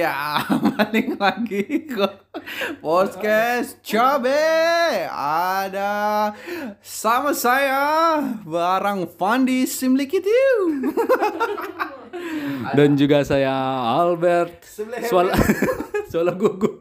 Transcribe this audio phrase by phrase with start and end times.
[0.00, 2.08] Iya, balik lagi ke
[2.80, 5.04] podcast Cabe.
[5.12, 6.32] Ada
[6.80, 8.16] sama saya
[8.48, 10.88] barang Fandi Simlikitiu.
[12.80, 13.52] Dan juga saya
[14.00, 14.64] Albert
[15.04, 15.36] Suala
[16.08, 16.80] Suala gugu.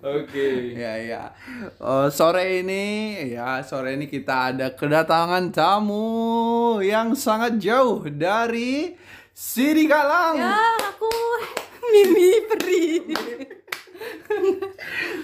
[0.00, 0.72] Oke.
[0.72, 1.22] Ya, ya.
[1.68, 8.96] Eh, sore ini, ya sore ini kita ada kedatangan tamu yang sangat jauh dari
[9.36, 10.40] Sidi Galang.
[10.40, 11.12] Ya, aku
[11.92, 12.88] Mimi Peri.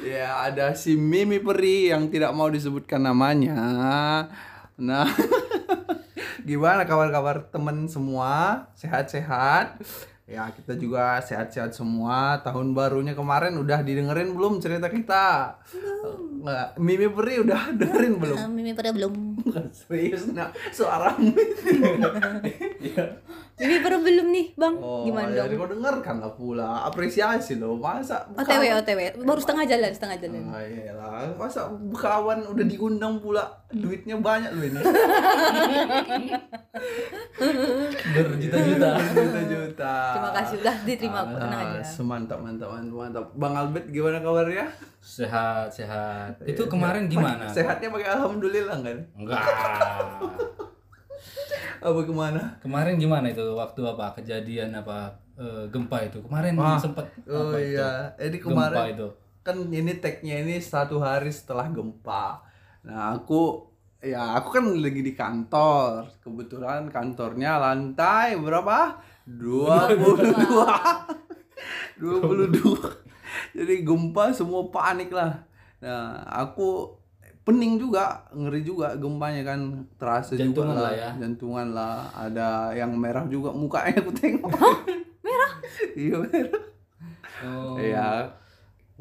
[0.03, 3.59] Ya, ada si Mimi Peri yang tidak mau disebutkan namanya.
[4.79, 5.07] Nah,
[6.49, 8.67] gimana kabar-kabar temen semua?
[8.75, 9.79] Sehat-sehat?
[10.33, 12.41] Ya, kita juga sehat-sehat semua.
[12.41, 15.61] Tahun barunya kemarin udah didengerin belum cerita kita?
[16.41, 18.37] Nggak, Mimi Peri udah dengerin belum?
[18.49, 19.13] Mimi Peri belum.
[19.77, 21.37] Serius, nah, suaramu.
[23.61, 24.81] Mimi Peri belum nih, Bang.
[24.81, 25.61] Oh, Gimana ya, dong?
[25.61, 26.89] kau dengarkan lah pula.
[26.89, 27.77] Apresiasi loh.
[27.77, 29.01] Masa OTW, OTW.
[29.29, 30.49] Baru setengah jalan, setengah jalan.
[30.49, 31.29] Ah, iyalah.
[31.37, 34.81] Masa kawan udah diundang pula duitnya banyak loh ini.
[38.13, 38.91] Berjuta-juta.
[39.83, 40.13] Juta-juta.
[40.13, 41.81] Terima kasih udah diterima aku tenang Ah, aja.
[41.83, 43.25] Semantap, mantap, mantap, mantap.
[43.35, 44.67] Bang Albert gimana kabarnya?
[44.99, 46.33] Sehat, sehat.
[46.43, 47.51] Itu kemarin gimana?
[47.53, 48.99] Sehatnya pakai alhamdulillah kan?
[49.15, 49.43] Enggak.
[51.83, 52.43] Apa ke mana?
[52.59, 56.23] Kemarin gimana itu waktu apa kejadian apa eh, gempa itu?
[56.23, 56.79] Kemarin Wah.
[56.79, 57.75] sempet Oh apa itu?
[57.75, 59.09] iya, jadi Gempa kemarin itu.
[59.43, 62.39] kan ini tagnya ini satu hari setelah gempa.
[62.87, 63.67] Nah aku
[63.99, 66.07] ya aku kan lagi di kantor.
[66.23, 69.03] Kebetulan kantornya lantai berapa?
[69.27, 69.99] 22.
[72.01, 72.59] 22.
[73.57, 75.47] Jadi gempa semua panik lah.
[75.79, 76.99] Nah aku
[77.43, 81.11] pening juga, ngeri juga gempanya kan terasa Jantungan juga lah ya.
[81.19, 82.07] Jantungan lah.
[82.15, 84.51] Ada yang merah juga mukanya aku tengok.
[85.23, 85.53] merah?
[86.03, 86.63] iya merah.
[87.43, 87.75] Oh.
[87.75, 88.31] Iya,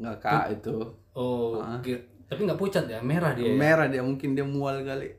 [0.02, 0.74] nggak kak itu.
[1.14, 3.44] Oh, kir- tapi nggak pucat ya, merah dia.
[3.44, 3.54] ya?
[3.54, 5.12] Merah dia mungkin dia mual kali.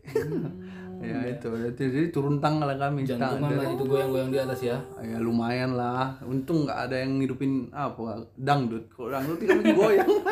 [1.04, 3.04] Ya itu, jadi turun tangga lah kami.
[3.04, 4.78] Jantungan lah itu goyang-goyang di atas ya.
[5.04, 6.16] Ya lumayan lah.
[6.24, 8.88] Untung nggak ada yang ngidupin apa dangdut.
[8.90, 10.10] Kalau dangdut kan goyang.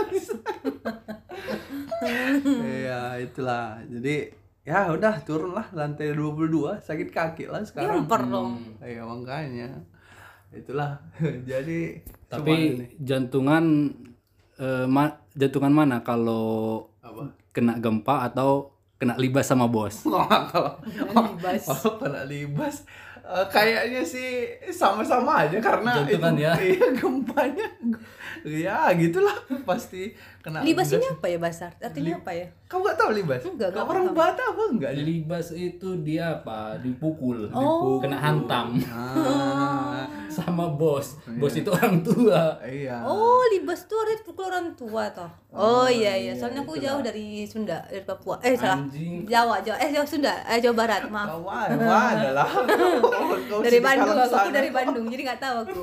[2.62, 3.78] Iya itulah.
[3.86, 4.34] Jadi
[4.66, 8.06] ya udah turun lah lantai 22 sakit kaki lah sekarang.
[8.06, 8.52] Nyamper dong.
[8.82, 9.70] Iya makanya.
[10.50, 10.98] Itulah.
[11.50, 13.92] Jadi Tapi jantungan
[14.58, 17.36] eh, ma- jantungan mana kalau apa?
[17.52, 18.72] kena gempa atau
[19.02, 20.06] kena libas sama bos?
[20.06, 21.66] Kalau Libas.
[21.66, 22.86] kalau kena libas
[23.24, 24.30] eh, kayaknya sih
[24.68, 26.54] sama-sama aja karena Jantungan itu ya.
[26.70, 27.68] iya gempanya
[28.42, 30.10] ya gitulah pasti
[30.42, 31.72] kena Libas ini apa ya, Basar?
[31.78, 32.48] Artinya apa ya?
[32.66, 36.80] kamu gak tahu libas Enggak, Kau enggak orang Batak apa enggak Libas itu dia apa?
[36.80, 38.00] Dipukul, Oh.
[38.00, 40.02] kena hantam ah,
[40.32, 41.20] sama bos.
[41.36, 42.56] Bos itu orang tua.
[42.64, 45.28] iya Oh, libas tuh ada pukul orang tua toh.
[45.52, 48.40] Oh, iya iya, soalnya aku jauh dari Sunda, dari Papua.
[48.40, 48.80] Eh, salah.
[48.80, 49.28] Anjing.
[49.28, 49.76] Jawa, Jawa.
[49.78, 51.28] Eh, Jawa Sunda, eh Jawa Barat, maaf.
[51.38, 52.50] kawan mana lah
[53.12, 54.54] Kau Dari Bandung aku, aku sana.
[54.54, 55.82] dari Bandung, jadi nggak tahu aku.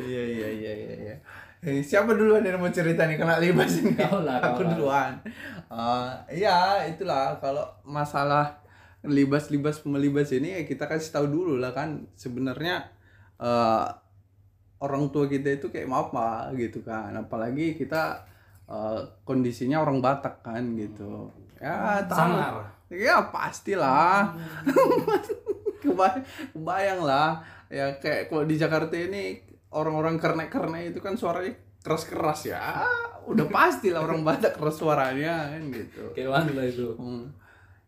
[0.00, 1.16] iya iya iya iya iya
[1.58, 3.98] Eh, siapa duluan yang mau cerita nih kena libas ini?
[3.98, 4.70] Kau lah, Aku lah.
[4.70, 5.12] duluan.
[5.66, 8.62] Eh, iya, itulah kalau masalah
[9.02, 12.86] libas-libas melibas ini ya kita kasih tahu dulu lah kan sebenarnya
[13.38, 13.86] eh,
[14.78, 17.10] orang tua kita itu kayak apa gitu kan.
[17.12, 18.22] Apalagi kita
[18.66, 21.32] eh, kondisinya orang Batak kan gitu.
[21.58, 22.14] Ya, tahu.
[22.14, 22.52] Sangar.
[22.86, 24.30] Ya pastilah.
[25.82, 27.40] kebayang, kebayang lah.
[27.66, 29.42] Ya kayak kalau di Jakarta ini
[29.74, 32.82] orang-orang kernek-kernek itu kan suaranya keras-keras ya.
[33.26, 36.02] Udah pastilah orang Batak keras suaranya kan gitu.
[36.14, 36.88] Kayak mana lah itu?
[36.98, 37.30] Hmm.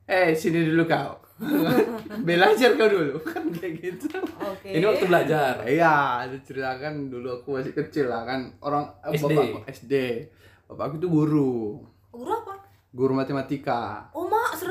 [0.06, 1.18] Eh sini dulu kau.
[2.26, 4.10] Belajar kau dulu kan kayak gitu.
[4.42, 4.74] Oke.
[4.74, 5.62] Ini waktu belajar.
[5.62, 9.30] Iya, diceritakan dulu aku masih kecil lah kan orang eh, SD.
[9.30, 9.94] bapakku SD.
[10.68, 11.78] Bapakku itu guru,
[12.10, 12.54] Guru apa?
[12.90, 14.10] guru matematika.
[14.12, 14.26] Oh.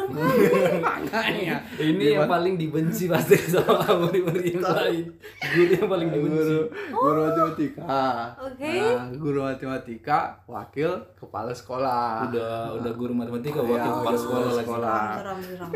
[0.07, 5.05] Makanya Ini yang paling dibenci pasti sama murid-murid yang lain.
[5.41, 6.37] Guru yang paling dibenci.
[6.37, 6.59] guru
[6.95, 8.03] guru matematika.
[8.39, 8.71] Oke.
[8.79, 10.17] Nah, guru matematika
[10.47, 12.31] wakil kepala sekolah.
[12.31, 15.01] Udah udah guru matematika Iya, wakil kepala sekolah sekolah.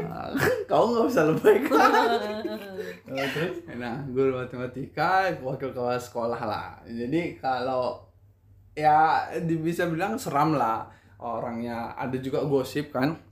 [0.69, 1.92] Kau nggak usah lebay kan?
[3.81, 6.68] Nah, guru matematika wakil kepala sekolah lah.
[6.88, 8.00] Jadi kalau
[8.72, 10.88] ya bisa bilang seram lah
[11.19, 11.94] orangnya.
[11.98, 13.31] Ada juga gosip kan?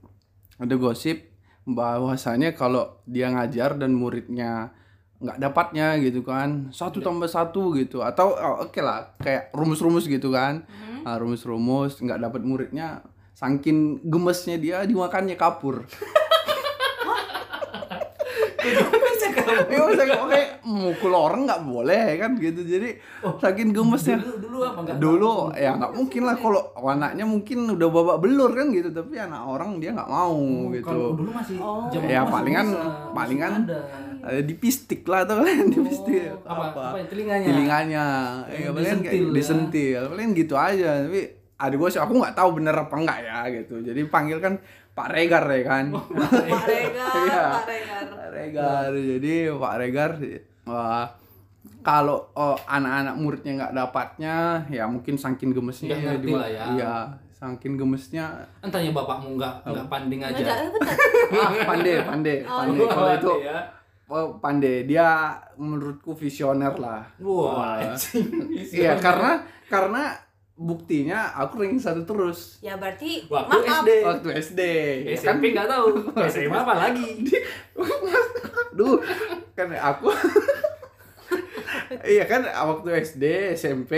[0.60, 1.32] Ada gosip
[1.64, 4.76] bahwasanya kalau dia ngajar dan muridnya
[5.20, 8.04] nggak dapatnya gitu kan satu tambah satu gitu.
[8.04, 10.68] Atau oh, oke lah kayak rumus-rumus gitu kan.
[11.02, 13.00] Ah, rumus-rumus nggak dapat muridnya
[13.40, 15.88] saking gemesnya dia dimakannya kapur
[19.66, 22.60] ya saking oke mukul orang nggak boleh kan gitu.
[22.60, 22.98] Jadi
[23.36, 24.16] saking gemesnya.
[24.16, 24.78] Dulu dulu apa?
[24.80, 24.96] Enggak?
[24.98, 26.36] dulu ya nggak mungkin lah.
[26.36, 28.88] Kalau anaknya mungkin udah babak belur kan gitu.
[28.88, 30.98] Tapi anak orang dia nggak mau Kalau gitu.
[31.16, 31.86] dulu masih Oh.
[31.90, 33.78] Ya, masih palingan- bisa, palingan ada.
[34.40, 36.28] di pistik lah atau kalian di pistik.
[36.38, 37.46] Oh, apa, apa, ya, telinganya?
[37.46, 38.04] telinganya.
[38.46, 39.34] Ya Oh, palingan kayak disentil ya.
[39.34, 40.00] disentil.
[40.08, 40.90] Paling gitu aja.
[41.02, 41.20] Tapi
[41.56, 43.74] ada gue sih aku nggak tahu bener apa enggak ya gitu.
[43.78, 44.56] Jadi panggil kan
[45.00, 46.66] Pak Regar ya kan Pak Regar,
[47.18, 47.44] Iya.
[47.50, 48.04] Pak Regar.
[48.06, 50.10] Pak Regar jadi Pak Regar
[50.62, 51.06] wah
[51.80, 54.36] kalau oh, anak-anak muridnya nggak dapatnya
[54.68, 56.64] ya mungkin saking gemesnya Nggak ngerti di- lah ya.
[56.70, 56.94] iya
[57.32, 58.24] saking gemesnya
[58.60, 60.44] Entahnya bapakmu enggak enggak panding aja.
[60.44, 60.68] Eh,
[61.32, 63.58] ah pandai pandai Oh, pandai kalau itu ya.
[64.06, 65.08] oh, pandai dia
[65.56, 67.80] menurutku visioner lah Wah,
[68.68, 70.12] iya karena karena
[70.60, 73.80] buktinya aku ranking satu terus Ya berarti Waktu maaf.
[73.80, 73.90] SD.
[74.04, 74.60] waktu SD
[75.08, 75.86] Ya kan SMP enggak tahu.
[76.28, 77.08] SMA apa lagi?
[78.76, 79.00] Duh,
[79.52, 80.12] kan aku
[82.06, 83.24] Iya kan waktu SD,
[83.56, 83.92] SMP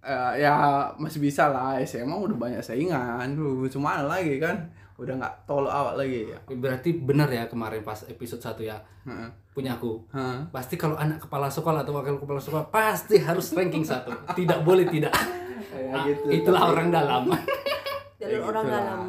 [0.00, 0.54] eh, ya
[0.96, 3.36] masih bisa lah SMA udah banyak saingan
[3.68, 4.58] cuma lagi kan
[4.92, 8.76] udah nggak tol awak lagi ya Berarti benar ya kemarin pas episode 1 ya.
[9.02, 9.28] Heeh.
[9.52, 9.98] Punya aku.
[10.08, 10.40] Hah?
[10.48, 14.08] Pasti kalau anak kepala sekolah atau wakil kepala sekolah pasti harus ranking satu.
[14.32, 15.12] Tidak boleh tidak.
[15.72, 16.24] Kayak Nah, gitu.
[16.30, 17.22] itulah orang dalam.
[18.20, 19.00] Jalur Ya orang gitu dalam.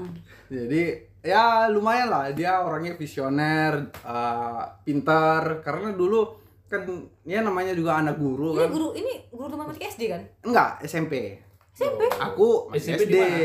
[0.50, 0.84] Jadi
[1.22, 6.24] ya lumayan lah dia orangnya visioner, eh, pintar karena dulu
[6.66, 6.82] kan
[7.22, 8.70] dia namanya juga anak guru Ini kan.
[8.72, 10.22] guru ini guru matematika SD kan?
[10.42, 11.38] Enggak, SMP.
[11.72, 12.02] SMP.
[12.18, 13.08] Aku SMP SD.
[13.08, 13.38] di mana?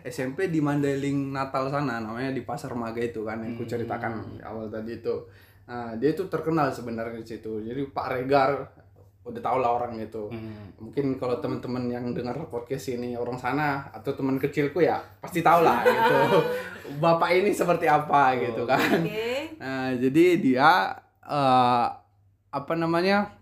[0.00, 3.70] SMP di Mandailing Natal sana namanya di Pasar Maga itu kan yang ku Hmm.
[3.70, 5.14] ceritakan di awal tadi itu.
[5.66, 7.60] Nah, dia itu terkenal sebenarnya di situ.
[7.60, 8.50] Jadi Pak Regar
[9.28, 10.32] udah tau lah orang itu.
[10.32, 10.72] Hmm.
[10.80, 15.60] Mungkin kalau teman-teman yang dengar podcast ini orang sana atau teman kecilku ya pasti tahu
[15.60, 16.16] lah gitu.
[17.04, 19.04] Bapak ini seperti apa gitu kan.
[19.04, 19.60] Oke.
[19.60, 20.70] Nah, jadi dia
[21.28, 21.86] eh,
[22.48, 23.36] apa namanya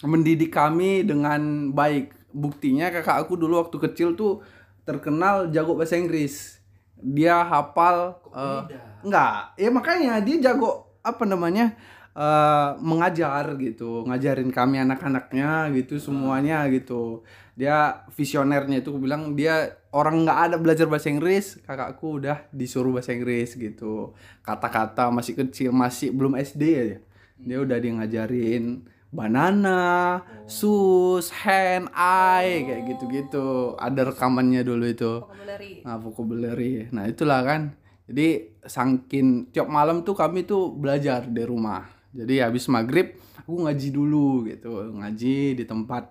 [0.00, 2.16] mendidik kami dengan baik.
[2.32, 4.40] Buktinya kakak aku dulu waktu kecil tuh
[4.88, 6.56] terkenal jago bahasa Inggris.
[6.98, 8.78] Dia hafal beda?
[9.06, 11.78] enggak, ya makanya dia jago apa namanya
[12.18, 17.22] eh, mengajar gitu, ngajarin kami anak-anaknya gitu semuanya gitu.
[17.54, 23.14] Dia visionernya itu bilang dia orang nggak ada belajar bahasa Inggris, kakakku udah disuruh bahasa
[23.14, 24.14] Inggris gitu.
[24.42, 26.98] Kata-kata masih kecil, masih belum SD aja.
[27.38, 33.74] Dia udah dia ngajarin banana, sus, hand, eye kayak gitu-gitu.
[33.80, 35.12] Ada rekamannya dulu itu.
[35.24, 35.72] Vocabulary.
[35.84, 36.72] Nah, vocabulary.
[36.92, 37.72] Nah, itulah kan.
[38.08, 41.97] Jadi sangkin tiap malam tuh kami tuh belajar di rumah.
[42.18, 46.10] Jadi habis maghrib aku ngaji dulu gitu, ngaji di tempat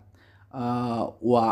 [0.50, 1.46] eh wa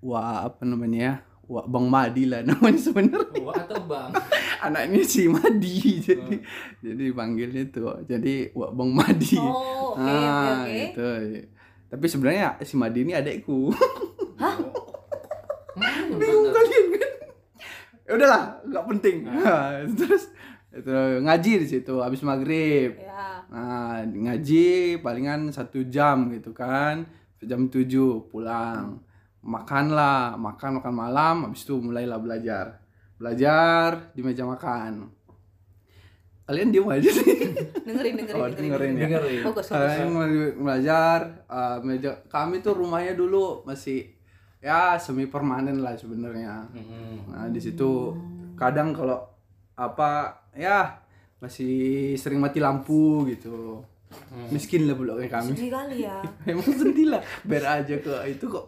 [0.00, 1.14] wa apa namanya ya?
[1.46, 3.38] Wa Bang Madi lah namanya sebenarnya.
[3.40, 4.10] Wah atau bang?
[4.66, 6.36] Anaknya si Madi jadi
[6.78, 8.02] jadi panggilnya tuh.
[8.04, 9.34] Jadi wa Bang Madi.
[9.34, 10.74] Oh, oke, oke, Ah, oke.
[10.74, 11.08] gitu.
[11.86, 13.70] Tapi sebenarnya si Madi ini adekku.
[15.70, 16.54] Hmm, bingung bener.
[16.56, 17.10] kalian kan
[18.02, 19.16] ya udahlah nggak penting
[19.98, 20.34] terus
[20.70, 20.90] itu
[21.20, 23.42] ngaji di situ habis maghrib Ya.
[23.46, 24.68] nah ngaji
[24.98, 27.02] palingan satu jam gitu kan
[27.40, 27.90] jam 7
[28.26, 29.02] pulang
[29.40, 32.78] makanlah makan makan malam habis itu mulailah belajar
[33.16, 35.10] belajar di meja makan
[36.44, 37.26] kalian diem aja sih
[37.80, 38.58] Dengerin, dengerin, oh dengerin.
[38.60, 39.40] dengerin ya Dengerin.
[39.42, 39.70] Bagus, bagus.
[39.70, 40.24] kalian mau
[40.60, 44.14] belajar uh, meja kami tuh rumahnya dulu masih
[44.58, 47.26] ya semi permanen lah sebenarnya Hmm.
[47.26, 48.14] Nah, di situ
[48.54, 49.29] kadang kalau
[49.80, 50.10] apa
[50.52, 51.00] ya
[51.38, 51.72] masih
[52.14, 53.80] sering mati lampu gitu.
[54.50, 55.54] Miskin lah bloknya kami.
[55.54, 56.18] Sedih kali ya.
[56.50, 57.22] Emang sedih lah.
[57.40, 58.66] Biar aja ke itu kok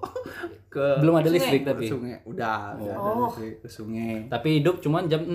[0.69, 1.37] ke Belum ada Sungai.
[1.37, 1.85] listrik ke tapi.
[1.85, 2.17] sungai.
[2.23, 3.27] Udah, udah ada Oh.
[3.27, 4.31] listrik ke sungai.
[4.31, 5.35] Tapi hidup cuma jam 6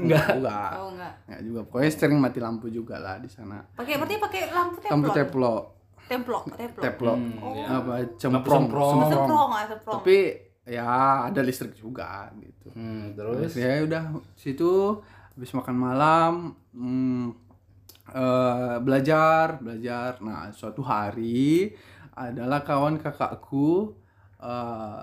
[0.00, 0.70] Enggak, enggak.
[0.76, 1.12] Oh enggak.
[1.26, 1.60] Enggak juga.
[1.64, 3.58] Pokoknya sering mati lampu juga lah di sana.
[3.68, 5.18] Pakai berarti pakai lampu Lampu templok.
[5.18, 5.64] teplok,
[6.08, 6.80] Templok, templok.
[6.80, 7.18] teplok.
[7.18, 7.66] Hmm, ya.
[7.76, 8.94] Apa cemprong, semprong.
[8.96, 9.94] Oh, semprong, ah, semprong.
[9.98, 10.16] Tapi
[10.64, 10.88] ya
[11.26, 12.70] ada listrik juga gitu.
[12.72, 15.02] Hmm, terus ya udah situ
[15.38, 16.32] habis makan malam
[16.74, 17.30] hmm,
[18.10, 20.18] eh, belajar belajar.
[20.18, 21.70] Nah suatu hari
[22.18, 23.94] adalah kawan kakakku
[24.42, 24.98] eh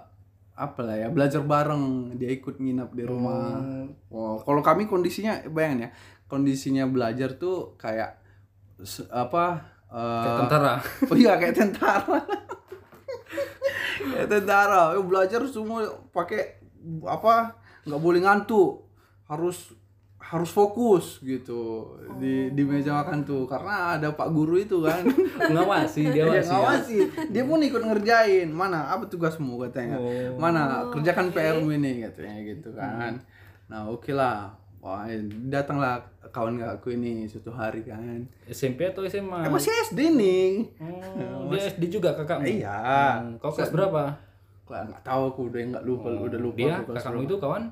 [0.55, 3.63] apa lah ya belajar bareng dia ikut nginap di rumah.
[4.11, 5.89] Wow, kalau kami kondisinya bayangin ya
[6.27, 8.19] kondisinya belajar tuh kayak
[9.15, 9.45] apa
[9.87, 10.73] eh, kayak tentara.
[11.11, 12.19] Oh iya kayak tentara.
[14.11, 14.81] kayak tentara.
[14.99, 16.59] Belajar semua pakai
[17.07, 17.55] apa?
[17.87, 18.83] nggak boleh ngantuk.
[19.31, 19.71] Harus
[20.25, 25.05] harus fokus gitu di di meja makan tuh karena ada pak guru itu kan
[25.53, 26.41] Ngawasi, dia dia wasi.
[26.41, 26.49] ya.
[26.49, 26.97] ngawasi
[27.29, 30.33] dia pun ikut ngerjain mana apa tugasmu katanya Oh.
[30.35, 33.21] mana kerjakan PR mu ini katanya gitu kan
[33.65, 35.05] nah oke lah wah
[35.45, 39.45] datanglah kawan aku ini suatu hari kan SMP atau SMA?
[39.45, 40.49] eh, masih SD nih
[40.81, 42.45] Oh, dia SD juga kakakmu?
[42.45, 42.77] Iya.
[43.21, 44.13] Hmm, kau kelas berapa?
[44.61, 47.63] Kok nggak tahu aku udah nggak lupa udah lupa Dia, kakakmu itu kawan?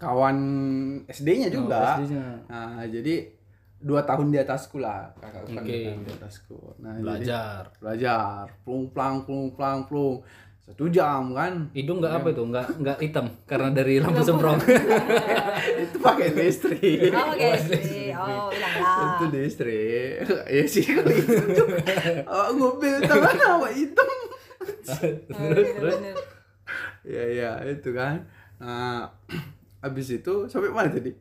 [0.00, 0.38] Kawan
[1.06, 2.00] SD-nya juga.
[2.00, 2.24] Oh, SD-nya.
[2.48, 3.14] nah jadi
[3.80, 5.72] dua tahun di atasku lah kakakku kan Oke.
[6.04, 7.62] di atasku nah jadi Belajar.
[7.80, 8.44] belajar.
[8.64, 10.20] Plung plang plung plang plung.
[10.70, 11.66] Satu jam kan?
[11.74, 12.42] Hidung nggak apa itu?
[12.46, 14.60] Nggak nggak hitam karena dari lampu semprong.
[15.82, 17.10] itu pakai listrik.
[17.10, 17.48] Oh, oke.
[18.14, 19.18] Oh, bilang lah.
[19.18, 20.22] itu listrik.
[20.54, 21.64] Ya sih kali itu
[22.22, 23.68] oh, mobil tangan apa?
[23.74, 24.08] Hitam.
[24.86, 25.98] Terus
[27.02, 28.30] ya ya itu kan.
[28.62, 29.10] Nah
[29.80, 31.12] habis itu sampai mana tadi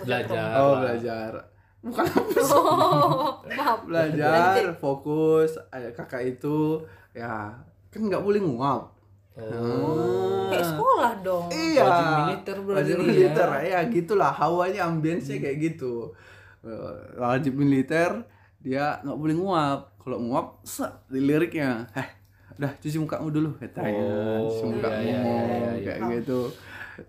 [0.00, 0.54] Belajar.
[0.56, 1.32] oh belajar
[1.78, 2.52] bukan sih?
[2.52, 3.82] Oh, maaf.
[3.82, 7.54] belajar fokus ada kakak itu ya
[7.88, 8.94] kan nggak boleh nguap
[9.38, 10.50] Oh.
[10.50, 11.46] Kayak sekolah dong.
[11.48, 13.02] iya Wajib militer berarti wajib ya.
[13.04, 16.10] militer ya gitulah hawanya ambience kayak gitu
[16.58, 18.18] Eh, wajib militer
[18.58, 22.08] dia nggak boleh nguap kalau nguap set di liriknya eh
[22.52, 25.82] udah cuci mukamu dulu katanya Oh, cuci muka iya, iya, iya, iya.
[25.86, 26.50] kayak gitu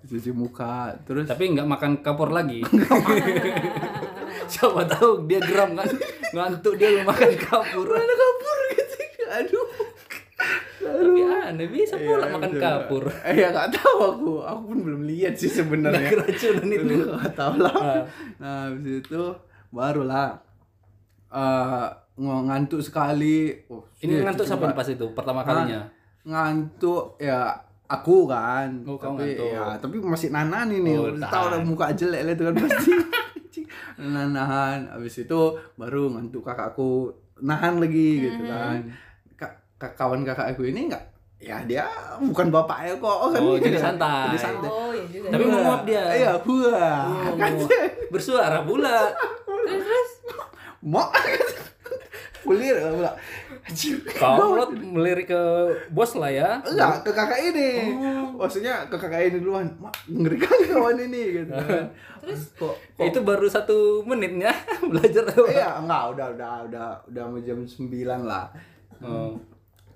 [0.01, 2.61] cuci muka terus Tapi nggak makan kapur lagi.
[4.49, 5.85] Siapa tahu dia geram kan
[6.29, 7.87] ngantuk dia mau makan kapur.
[7.91, 8.97] ada kapur gitu
[9.29, 9.67] aduh
[10.79, 12.61] Tapi aneh bisa pula Iya, makan betul.
[12.61, 13.03] kapur.
[13.21, 15.99] Eh ya nggak tahu aku, aku pun belum lihat sih sebenarnya.
[15.99, 16.95] Nah, keracunan itu.
[17.05, 17.75] Nggak tahu lah.
[17.75, 18.01] Ah.
[18.37, 19.23] Nah habis itu
[19.69, 20.39] barulah
[21.29, 23.53] eh ng- ngantuk sekali.
[23.67, 25.85] Oh, Ini ngantuk sampai pas itu pertama kalinya.
[26.23, 27.53] Ngantuk ya
[27.89, 28.69] aku kan.
[28.85, 29.49] Oh, kau tapi ngantuk.
[29.49, 30.93] ya tapi masih nanan ini.
[30.93, 32.93] Oh, tahu udah muka jelek lah itu kan pasti.
[33.99, 35.39] nahan habis itu
[35.75, 38.79] baru ngantuk kakakku nahan lagi gitu kan
[39.35, 41.03] Kak, kak- kawan kakak aku ini enggak
[41.35, 44.27] ya dia bukan bapaknya kok kan Oh, jadi santai.
[44.27, 45.27] jadi santai Oh, iya juga.
[45.31, 46.03] Tapi menguap dia.
[46.13, 47.51] iya wah Oh, kan
[48.07, 49.07] bersuara pula.
[49.47, 50.11] Terus terus
[50.91, 51.07] mau
[52.43, 53.11] kulir pula
[53.59, 54.01] Anjir.
[54.17, 55.41] Kau Lot melirik ke
[55.91, 56.57] bos lah ya.
[56.63, 57.91] enggak ke kakak ini.
[58.33, 59.67] Maksudnya ke kakak ini duluan.
[59.77, 61.53] Mak ngeri kali kawan ini gitu.
[61.53, 61.85] Kan
[62.23, 62.41] terus?
[62.57, 64.49] Kok Itu baru satu menitnya
[64.89, 65.27] belajar.
[65.29, 65.45] Tuh.
[65.51, 67.85] iya enggak udah udah udah udah mau jam 9
[68.25, 68.49] lah.
[69.03, 69.35] Oh.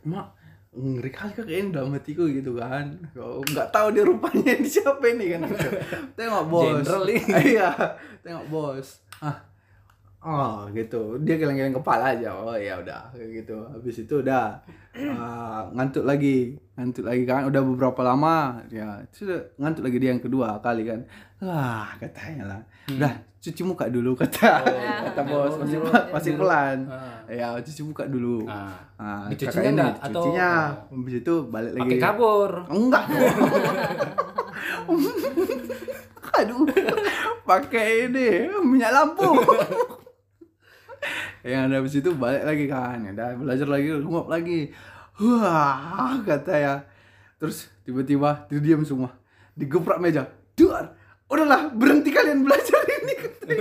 [0.03, 0.35] mak
[0.73, 2.93] ngeri kali kakak ini dalam hatiku gitu kan.
[3.15, 5.41] Kok nggak tahu dia rupanya ini siapa ini kan.
[6.13, 6.83] Tengok bos.
[6.83, 7.57] Jenderal ini.
[7.57, 7.71] iya
[8.21, 9.01] tengok bos.
[9.23, 9.52] Ah
[10.23, 11.19] oh gitu.
[11.21, 12.31] Dia geleng-geleng kepala aja.
[12.33, 13.59] Oh ya udah kayak gitu.
[13.59, 14.57] Habis itu udah
[15.13, 16.55] ah, ngantuk lagi.
[16.79, 18.63] Ngantuk lagi kan udah beberapa lama.
[18.71, 21.03] Ya sudah ngantuk lagi dia yang kedua kali kan.
[21.43, 22.59] Wah katanya lah.
[22.89, 23.11] Udah
[23.43, 24.63] cuci muka dulu kata
[25.11, 25.59] kata bos.
[25.59, 25.77] masih
[26.09, 26.87] masih pelan.
[26.87, 27.19] Ah.
[27.27, 28.47] ya cuci muka dulu.
[28.47, 28.71] Ah.
[28.95, 29.93] Ah, Dicucinya enggak?
[29.99, 30.51] Atau- cucinya.
[30.87, 31.81] Habis itu balik lagi.
[31.83, 32.51] Pakai kabur.
[32.71, 33.03] enggak.
[36.33, 36.65] Aduh
[37.43, 39.27] pakai ini minyak lampu
[41.43, 44.71] yang ada habis itu balik lagi kan udah belajar lagi nguap lagi.
[45.19, 46.75] Wah kata ya.
[47.37, 49.11] Terus tiba-tiba dia diam semua.
[49.53, 50.31] Digeprak meja.
[50.55, 50.95] Duar
[51.27, 53.15] udahlah berhenti kalian belajar ini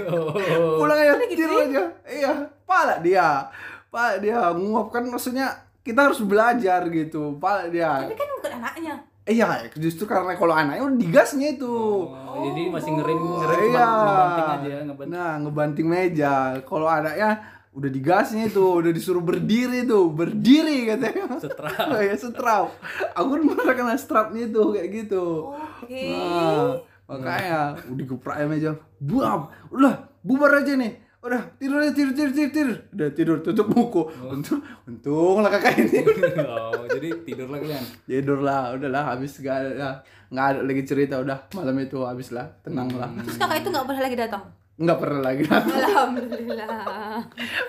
[0.07, 0.79] Oh.
[0.79, 1.85] pulang aja tidur aja.
[2.07, 3.51] Iya pala dia.
[3.91, 5.51] Pala dia nguap kan maksudnya
[5.83, 7.35] kita harus belajar gitu.
[7.37, 8.07] Pala dia.
[8.07, 8.95] Tapi kan bukan anaknya.
[9.23, 9.47] iya
[9.79, 11.71] justru karena kalau anaknya udah digasnya itu.
[12.11, 15.11] Oh, jadi masih ngerim ngerim iya cuma ngebanting aja ngebanting.
[15.11, 16.35] nah ngebanting meja.
[16.63, 17.31] Kalau anaknya
[17.73, 21.41] udah digasnya itu udah disuruh berdiri tuh berdiri katanya.
[21.41, 21.89] Setrap.
[22.09, 22.69] ya setrap.
[23.17, 25.57] Aku kan pernah kena strapnya itu kayak gitu.
[25.57, 26.05] Oke.
[26.13, 26.77] Nah,
[27.09, 31.01] makanya udah geprak meja buam udah bubar aja nih.
[31.23, 32.79] Udah tidur aja tidur tidur tidur tidur.
[32.93, 34.03] Udah tidur tutup buku.
[34.21, 36.03] Untung untung lah kakak ini.
[36.53, 37.85] Oh, jadi tidur lagi kan.
[38.05, 41.49] tidur lah udahlah habis gak ada nggak ada lagi cerita udah.
[41.57, 44.45] Malam itu habis lah tenang lah Terus kakak itu nggak boleh lagi datang.
[44.83, 47.23] Nggak pernah lagi Alhamdulillah.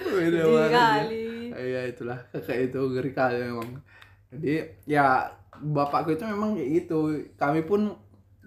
[0.03, 1.21] Beda kali.
[1.49, 1.55] ya.
[1.55, 3.69] Iya itulah kakak itu ngeri kali memang.
[4.33, 4.53] Jadi
[4.83, 6.99] ya bapakku itu memang kayak gitu.
[7.35, 7.93] Kami pun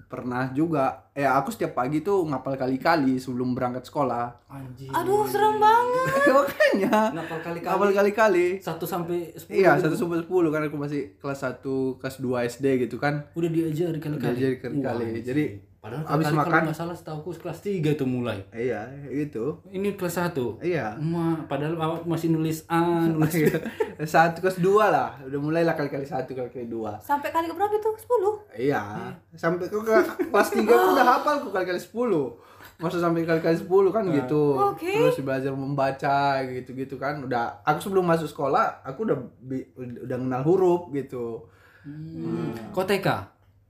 [0.07, 4.47] pernah juga ya aku setiap pagi tuh ngapal kali-kali sebelum berangkat sekolah.
[4.47, 4.91] Anjir.
[4.91, 6.07] Aduh, serem banget.
[6.37, 7.67] Makanya Ngapal kali-kali.
[7.67, 8.47] ngapal kali-kali.
[8.59, 9.59] Satu sampai sepuluh.
[9.59, 11.63] Iya, satu sampai sepuluh kan aku masih kelas 1,
[11.99, 13.27] kelas 2 SD gitu kan.
[13.35, 14.31] Udah diajari kali-kali.
[14.35, 15.07] Diajari kali-kali.
[15.23, 15.45] Jadi,
[15.87, 18.38] padahal abis kali makan- kalau nggak salah setahu aku kelas 3 itu mulai.
[18.50, 19.62] Iya, gitu.
[19.66, 20.59] Ini kelas 1.
[20.61, 20.99] Iya.
[20.99, 23.47] Ma, padahal awak masih nulis A, nulis B.
[24.07, 26.99] satu kelas dua lah, udah mulai lah kali-kali satu kali-kali dua.
[26.99, 27.88] Sampai kali keberapa itu?
[27.88, 28.59] 10.
[28.59, 28.83] Iya,
[29.33, 32.37] sampai ke ke- kelas 3 aku udah hafal ku kali-kali 10.
[32.76, 34.52] Masa sampai kali-kali 10 kan gitu.
[34.52, 34.90] Oke.
[34.90, 37.16] Terus belajar membaca gitu-gitu kan.
[37.19, 39.16] Udah aku sebelum masuk sekolah, aku udah
[40.02, 41.47] udah kenal huruf gitu.
[41.83, 42.52] Hmm.
[42.69, 43.09] Kok TK?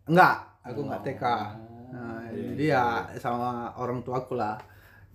[0.06, 1.24] Enggak, aku enggak TK.
[1.92, 2.84] Nah, jadi ya
[3.20, 4.58] sama orang tuaku lah.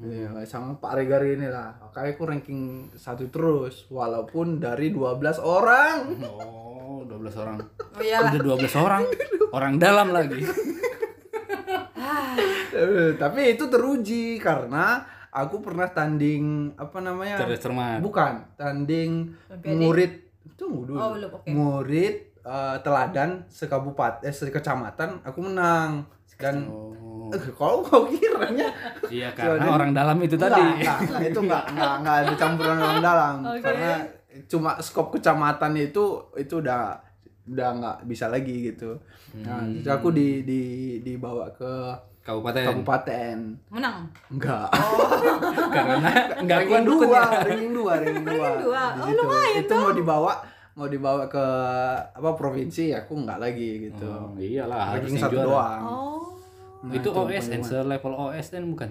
[0.02, 1.78] Iya, sama Pak Regar ini lah.
[1.94, 6.18] Kayak aku ranking satu terus walaupun dari 12 orang.
[6.26, 7.58] Oh, 12 orang.
[7.62, 8.34] Oh iyalah.
[8.34, 9.04] Udah 12 orang.
[9.54, 10.42] Orang dalam lagi.
[12.72, 17.38] Eh, Tapi itu teruji karena aku pernah tanding apa namanya?
[17.38, 18.00] Cerdas cermat.
[18.02, 19.78] Bukan, tanding Olimpiade?
[19.78, 20.12] murid
[20.58, 20.98] tunggu dulu.
[20.98, 21.48] Oh, belum, oke.
[21.52, 26.10] Murid eh, teladan sekabupaten eh sekecamatan aku menang
[26.42, 27.30] dan Oh.
[27.32, 28.68] eh, kalau kau kiranya
[29.08, 30.60] Iya karena orang dalam itu tadi.
[30.60, 33.36] Enggak, enggak, itu enggak, enggak, enggak ada campuran orang dalam.
[33.48, 33.62] Oke.
[33.62, 33.92] Karena
[34.46, 36.04] cuma skop kecamatan itu
[36.36, 37.00] itu udah
[37.44, 38.96] udah nggak bisa lagi gitu.
[39.38, 39.80] Nah, Hmm.
[39.80, 40.62] terus aku di di
[41.00, 41.72] dibawa ke
[42.22, 42.64] Kabupaten.
[42.68, 43.38] kabupaten.
[43.70, 44.06] Menang.
[44.28, 44.68] Enggak.
[45.76, 47.24] Karena enggak kuat dua, ya.
[47.44, 48.48] ranking dua, ranking dua.
[48.60, 48.84] dua.
[48.98, 50.34] Oh, lumayan Itu mau dibawa
[50.72, 51.46] mau dibawa ke
[52.10, 54.08] apa provinsi aku enggak lagi gitu.
[54.08, 55.48] Oh, iyalah ranking yang satu juara.
[55.48, 55.82] doang.
[55.84, 56.21] Oh.
[56.82, 58.90] Nah, itu itu OSN selevel OSN bukan?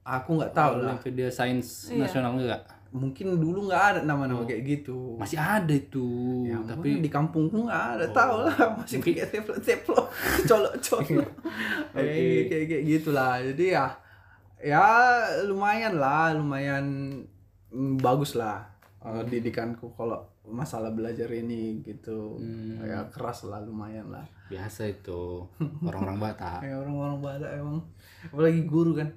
[0.00, 0.92] Aku nggak tahu lah.
[0.94, 2.04] Olimpiade Sains Iya.
[2.04, 2.60] Nasional enggak?
[2.90, 5.14] Mungkin dulu nggak ada nama-nama kayak gitu.
[5.14, 6.04] Masih ada itu.
[6.42, 8.12] Ya, tapi di kampungku nggak ada Oh.
[8.12, 10.00] tahu lah masih Mungkin- pakai teplo teplo
[10.44, 11.28] colok colok
[11.94, 12.02] Oke.
[12.02, 13.86] kayak kayak kayak gitulah jadi ya
[14.60, 14.84] ya
[15.46, 16.84] lumayan lah lumayan
[17.68, 18.60] mm, bagus lah
[19.00, 22.80] eh, didikanku kalau masalah belajar ini gitu Hmm.
[22.80, 25.46] ya keras lah lumayan lah biasa itu
[25.80, 26.58] orang-orang Batak.
[26.60, 27.78] kayak orang-orang Batak emang
[28.24, 29.08] apalagi guru kan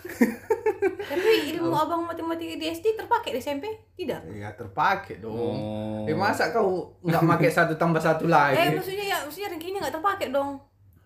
[0.00, 3.68] Tapi ilmu abang matematika di SD terpakai di SMP?
[3.92, 4.32] Tidak.
[4.32, 6.08] ya terpakai dong Oh.
[6.08, 9.94] eh masa kau nggak pakai satu tambah satu Eh lagi maksudnya ya maksudnya rankingnya nggak
[9.94, 10.56] terpakai dong.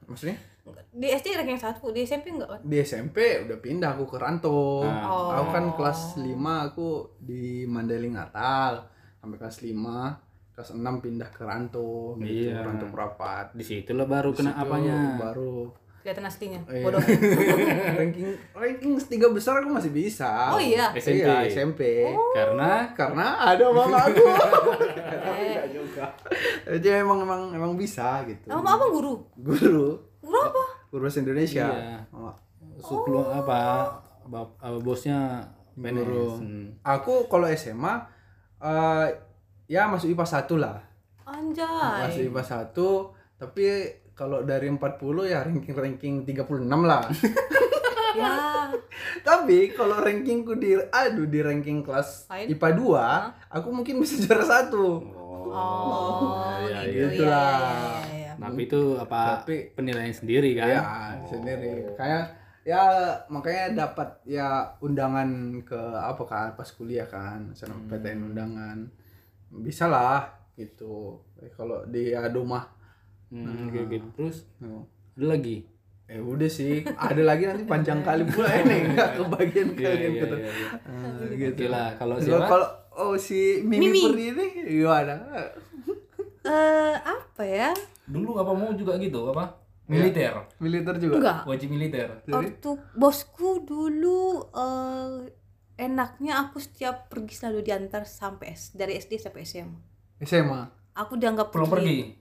[0.05, 0.39] maksudnya
[0.89, 2.61] Di SD ranking satu, di SMP enggak kan?
[2.63, 4.81] di SMP udah pindah aku ke Ranto.
[4.81, 5.05] Ah.
[5.05, 5.29] Oh.
[5.35, 6.31] Aku kan kelas 5
[6.65, 8.87] aku di Mandailing Natal
[9.25, 12.61] sampai kelas 5, kelas 6 pindah ke Ranto gitu, Iya.
[12.61, 13.51] Ranto Perapat.
[13.51, 14.99] Di situlah baru kena Situ apanya.
[15.17, 15.73] Baru
[16.05, 16.61] Kelihatan aslinya.
[16.69, 16.85] Iya.
[16.85, 17.01] Bodoh.
[17.97, 20.53] ranking ranking tiga besar aku masih bisa.
[20.53, 20.93] Oh iya?
[20.93, 21.25] SMP.
[21.25, 21.81] Iya, SMP.
[22.37, 24.21] Karena Karena ada mama aku.
[25.33, 26.05] Enggak juga.
[26.69, 28.45] Jadi emang emang emang bisa gitu.
[28.45, 29.25] Sama abang guru.
[29.33, 30.65] Guru, Guru apa?
[30.93, 31.73] guru bahasa Indonesia.
[31.73, 32.05] Iya.
[32.13, 32.37] Oh.
[32.85, 33.89] sebelum apa
[34.29, 35.41] bap- apa, bosnya.
[35.73, 36.37] Guru.
[36.37, 36.69] Hmm.
[36.85, 38.05] Aku kalau SMA
[38.65, 39.07] eh
[39.67, 40.81] ya masuk IPA 1 lah.
[41.23, 42.01] Anjay.
[42.09, 42.73] Masuk IPA 1,
[43.37, 43.65] tapi
[44.13, 44.81] kalau dari 40
[45.25, 46.49] ya ranking-ranking 36
[46.83, 47.05] lah.
[48.15, 48.71] Ya.
[49.27, 52.47] tapi kalau rankingku di aduh di ranking kelas Lain?
[52.47, 55.03] IPA 2, aku mungkin bisa juara satu.
[55.51, 57.27] Oh, iya, gitu.
[57.27, 57.43] iya.
[57.43, 58.33] Iya, iya, iya.
[58.39, 60.71] Tapi itu apa Tapi- penilaian sendiri kan?
[60.71, 60.83] Ya,
[61.27, 61.91] sendiri.
[61.99, 62.83] Kayak ya
[63.29, 64.49] makanya dapat ya
[64.81, 65.29] undangan
[65.61, 67.87] ke apa kan pas kuliah kan, Hmm.
[67.87, 68.79] PTN undangan.
[69.55, 70.25] Bisa lah
[70.55, 71.21] gitu.
[71.39, 72.65] Eh, Kalau di adu mah
[73.29, 74.07] Hmm, kayak gitu.
[74.15, 74.87] Terus oh.
[75.15, 75.67] ada lagi.
[76.05, 80.21] Eh udah sih, ada lagi nanti panjang kali pula ini nggak kebagian Iya, kalian iya,
[80.21, 80.37] gitu.
[80.37, 80.69] iya, iya.
[80.85, 81.63] Ah, Oke gitu.
[81.67, 82.45] lah, kalau siapa?
[82.47, 84.01] kalau oh si Mimi, Mimi.
[84.05, 84.47] Purni ini
[84.79, 85.17] gimana?
[86.45, 87.73] Eh, apa ya?
[88.05, 89.49] Dulu apa mau juga gitu apa?
[89.87, 90.33] Militer.
[90.59, 91.15] Militer juga.
[91.15, 91.41] Enggak.
[91.45, 92.09] Wajib militer.
[92.25, 94.21] Waktu bosku dulu
[94.51, 95.29] eh
[95.77, 99.77] enaknya aku setiap pergi selalu diantar sampai S, dari SD sampai SMA.
[100.21, 100.63] SMA.
[100.95, 102.15] Aku dianggap Pulang pergi.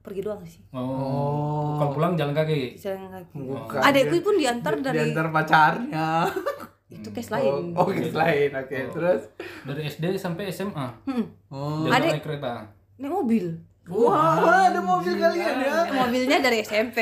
[0.00, 0.60] Pergi doang sih.
[0.70, 1.76] Oh.
[1.76, 2.76] Kalau pulang jalan kaki.
[2.76, 3.32] Jalan kaki.
[3.38, 3.78] Bukan.
[3.78, 6.08] Adekku pun diantar di- dari diantar pacarnya.
[6.94, 7.64] itu case Oh, lain.
[7.74, 8.50] oh case lain.
[8.54, 8.92] Oke, Oh.
[8.92, 9.22] terus
[9.62, 10.86] Dari SD sampai SMA.
[11.04, 11.84] Hmm, oh.
[11.84, 12.52] Jalan Adek- naik kereta.
[12.96, 13.46] naik mobil.
[13.84, 15.84] Wah, ada mobil kalian ya.
[15.86, 16.98] Mobilnya dari SMP,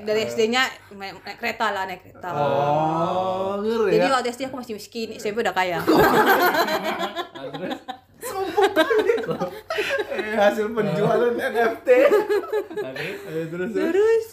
[0.00, 2.30] dari SD-nya naik, naik kereta lah, naik kereta.
[2.30, 4.12] Oh, ngeri Jadi ya.
[4.12, 5.82] waktu SD aku masih miskin, SMP udah kaya.
[7.32, 7.74] Nah, terus
[10.12, 11.88] Eh, hasil penjualan NFT.
[12.72, 14.26] nah, terus Eh, terus terus.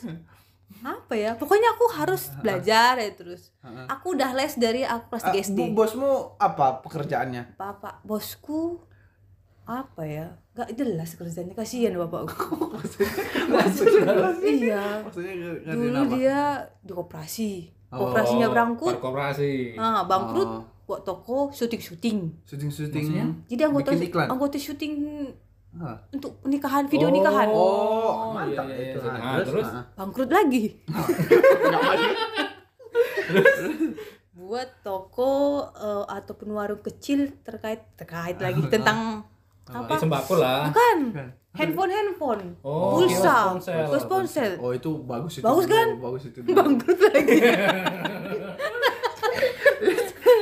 [0.80, 1.34] Apa ya?
[1.34, 3.50] Pokoknya aku harus belajar ya terus.
[3.90, 5.60] Aku udah les dari aku kelas 3 Ah, SD.
[5.74, 7.58] bosmu apa pekerjaannya?
[7.58, 8.78] Bapak bosku
[9.70, 10.26] apa ya?
[10.52, 12.74] Gak jelas kerjanya kasihan bapakku.
[14.44, 15.06] iya.
[15.06, 16.12] Maksudnya nge- ngertiin Dulu apa?
[16.12, 16.40] dia
[16.82, 17.52] di koperasi.
[17.88, 18.96] Koperasinya Oh, berangkut.
[18.98, 19.74] Koperasi.
[19.74, 20.62] Nah, bangkrut Oh.
[20.84, 22.42] buat toko syuting-syuting.
[22.44, 23.06] Syuting-syuting.
[23.46, 24.28] Jadi anggota Bikin iklan?
[24.28, 24.94] anggota syuting
[25.72, 26.02] Ah.
[26.10, 27.14] untuk pernikahan, video Oh.
[27.14, 27.48] nikahan.
[27.48, 29.00] Oh, mantap iya, iya, itu.
[29.00, 29.12] iya.
[29.12, 29.70] Ah, Ah, terus, terus?
[29.72, 29.84] ah.
[29.96, 30.64] Bangkrut lagi.
[31.62, 31.82] Nggak
[34.40, 35.34] buat toko
[35.70, 39.22] eh, ataupun warung kecil terkait terkait lagi tentang
[39.72, 39.92] apa?
[39.92, 40.62] Eh, sembako lah.
[40.68, 40.98] Bukan.
[41.10, 41.28] Bukan.
[41.50, 42.44] Handphone handphone.
[42.62, 43.52] Oh, pulsa.
[43.52, 43.86] ponsel.
[43.86, 44.52] Kios ponsel.
[44.58, 45.44] Oh, itu bagus itu.
[45.44, 45.88] Bagus kan?
[45.98, 46.40] Bagus itu.
[46.58, 47.38] Bangkrut lagi.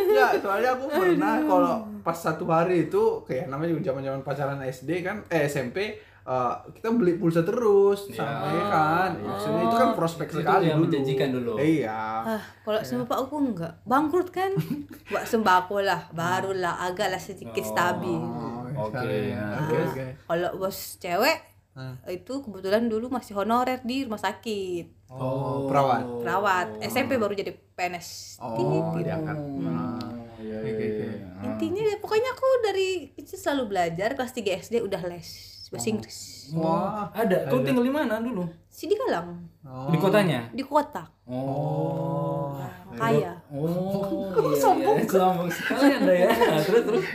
[0.10, 5.06] Ya, soalnya aku pernah kalau pas satu hari itu kayak namanya juga zaman-zaman pacaran SD
[5.06, 5.94] kan, eh SMP,
[6.26, 8.26] eh, kita beli pulsa terus Ya.
[8.26, 11.54] sama ya kan maksudnya itu kan prospek Itu sekali yang dulu menjanjikan dulu.
[11.56, 14.52] iya Ah, kalau sama bapak aku enggak bangkrut kan
[15.12, 19.20] buat sembako lah barulah agaklah sedikit stabil Oh, Oke, sekali.
[19.32, 21.40] nah, oke oke kalau bos cewek
[21.74, 21.94] Ah.
[22.08, 28.42] itu kebetulan dulu masih honorer di rumah sakit oh perawat perawat SMP baru jadi PNS
[28.42, 28.58] oh
[28.96, 29.06] tit.
[29.06, 30.02] diangkat Ah.
[30.38, 30.86] Iya, Oke, iya, oke.
[31.06, 31.14] iya.
[31.44, 35.30] intinya pokoknya aku dari kecil selalu belajar kelas 3 SD udah les
[35.70, 36.18] bahasa Inggris
[36.50, 37.38] wah Ada.
[37.46, 38.48] Kau tinggal di mana dulu?
[38.68, 39.90] si di Galang oh.
[39.90, 40.48] Di kotanya?
[40.50, 42.56] di kota Oh.
[42.94, 44.96] kaya Oh, iya, sombong.
[44.98, 45.06] Iya.
[45.06, 46.30] Sombong sekali Anda ya.
[46.48, 47.06] Nah, terus terus.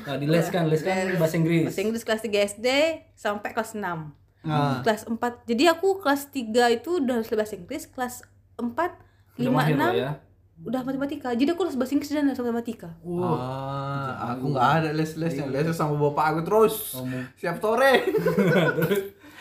[0.00, 1.64] Nah, dileskan, leskan bahasa Inggris.
[1.66, 2.66] bahasa Inggris kelas 3 SD
[3.12, 4.80] sampai kelas 6 Ah.
[4.80, 8.22] kelas 4 jadi aku kelas 3 itu udah bahasa Inggris kelas
[8.54, 8.94] 4 Udah
[9.36, 10.10] 5 mahir lah 6 ya.
[10.60, 15.46] Udah matematika jadi aku les bahasa Inggris dan les matematika Ah, aku nggak ada les-lesnya,
[15.46, 16.74] les sama bapak aku terus.
[17.34, 18.02] Siap sore.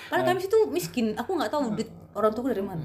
[0.08, 2.80] karena kami situ miskin aku nggak tahu duit orang tuaku dari mana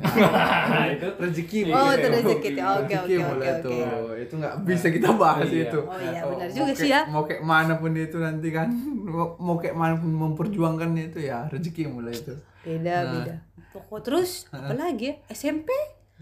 [0.91, 1.95] itu rezeki Oh, mulai.
[1.95, 2.49] itu rezeki.
[2.51, 3.63] Oke, oke, oke, mulai oke.
[3.63, 3.79] tuh.
[4.19, 5.71] Itu nggak bisa kita bahas Iya.
[5.71, 5.79] itu.
[5.81, 7.01] Oh iya, benar mau juga sih ya.
[7.07, 8.69] Mau kayak mana pun itu nanti kan,
[9.39, 12.35] mau, kayak mana pun memperjuangkan itu ya rezeki mulai itu.
[12.63, 13.35] beda beda
[13.71, 15.71] pokok terus apalagi ya SMP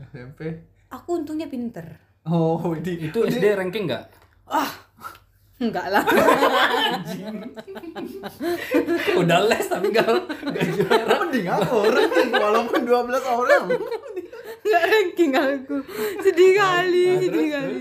[0.07, 0.69] SMP.
[0.91, 1.87] Aku untungnya pinter.
[2.27, 4.11] Oh, di itu SD ranking enggak?
[5.61, 6.05] enggak lah.
[9.21, 11.15] Udah les tapi enggak enggak juara.
[11.21, 13.65] mending aku ranking walaupun 12 orang.
[14.65, 15.77] enggak ranking aku.
[16.25, 17.81] Sedih kali sedih kali.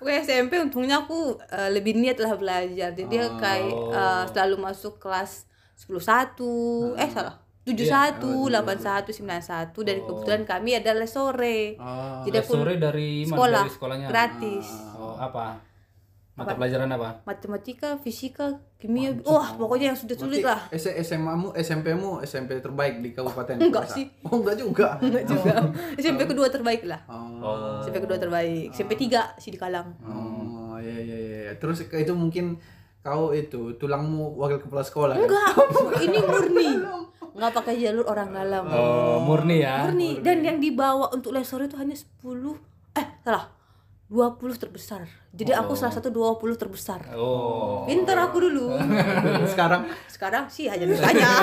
[0.00, 2.96] Oke SMP untungnya aku eh, lebih niat lah belajar.
[2.96, 5.44] Jadi kayak eh, selalu masuk kelas
[5.76, 6.40] 10 1
[7.04, 8.20] eh salah 71,
[8.52, 11.80] 81, 91 dan kebetulan kami ada les sore.
[11.80, 14.06] Oh, Jadi aku sore dari sekolah Dari sekolahnya.
[14.06, 14.66] gratis.
[14.94, 15.58] Oh, apa?
[16.34, 17.22] Mata pelajaran apa?
[17.22, 20.66] Matematika, fisika, kimia, wah pokoknya yang sulit-sulit lah.
[20.74, 23.54] SMA mu, SMP mu, SMP terbaik di kabupaten.
[23.56, 23.94] Enggak Kota?
[23.94, 24.04] sih.
[24.22, 24.88] Oh, enggak juga.
[25.00, 25.54] Enggak juga.
[25.94, 27.06] SMP kedua terbaik lah.
[27.06, 27.38] Oh.
[27.38, 27.78] Oh.
[27.80, 28.74] SMP kedua terbaik.
[28.74, 29.94] SMP tiga si di Kalang.
[30.02, 31.52] Oh, iya iya iya.
[31.54, 32.58] Terus ke- itu mungkin
[32.98, 35.14] kau itu tulangmu wakil kepala sekolah.
[35.14, 35.24] kan?
[35.24, 35.48] Enggak,
[36.04, 36.68] ini murni.
[37.34, 38.64] Enggak pakai jalur orang dalam.
[38.70, 39.90] Oh, murni ya.
[39.90, 42.22] Murni dan yang dibawa untuk les sore itu hanya 10
[42.94, 43.50] eh salah
[44.06, 45.02] 20 terbesar.
[45.34, 47.02] Jadi aku salah satu 20 terbesar.
[47.18, 47.82] Oh.
[47.82, 48.78] Pinter aku dulu.
[49.52, 51.42] Sekarang Sekarang sih hanya ditanya.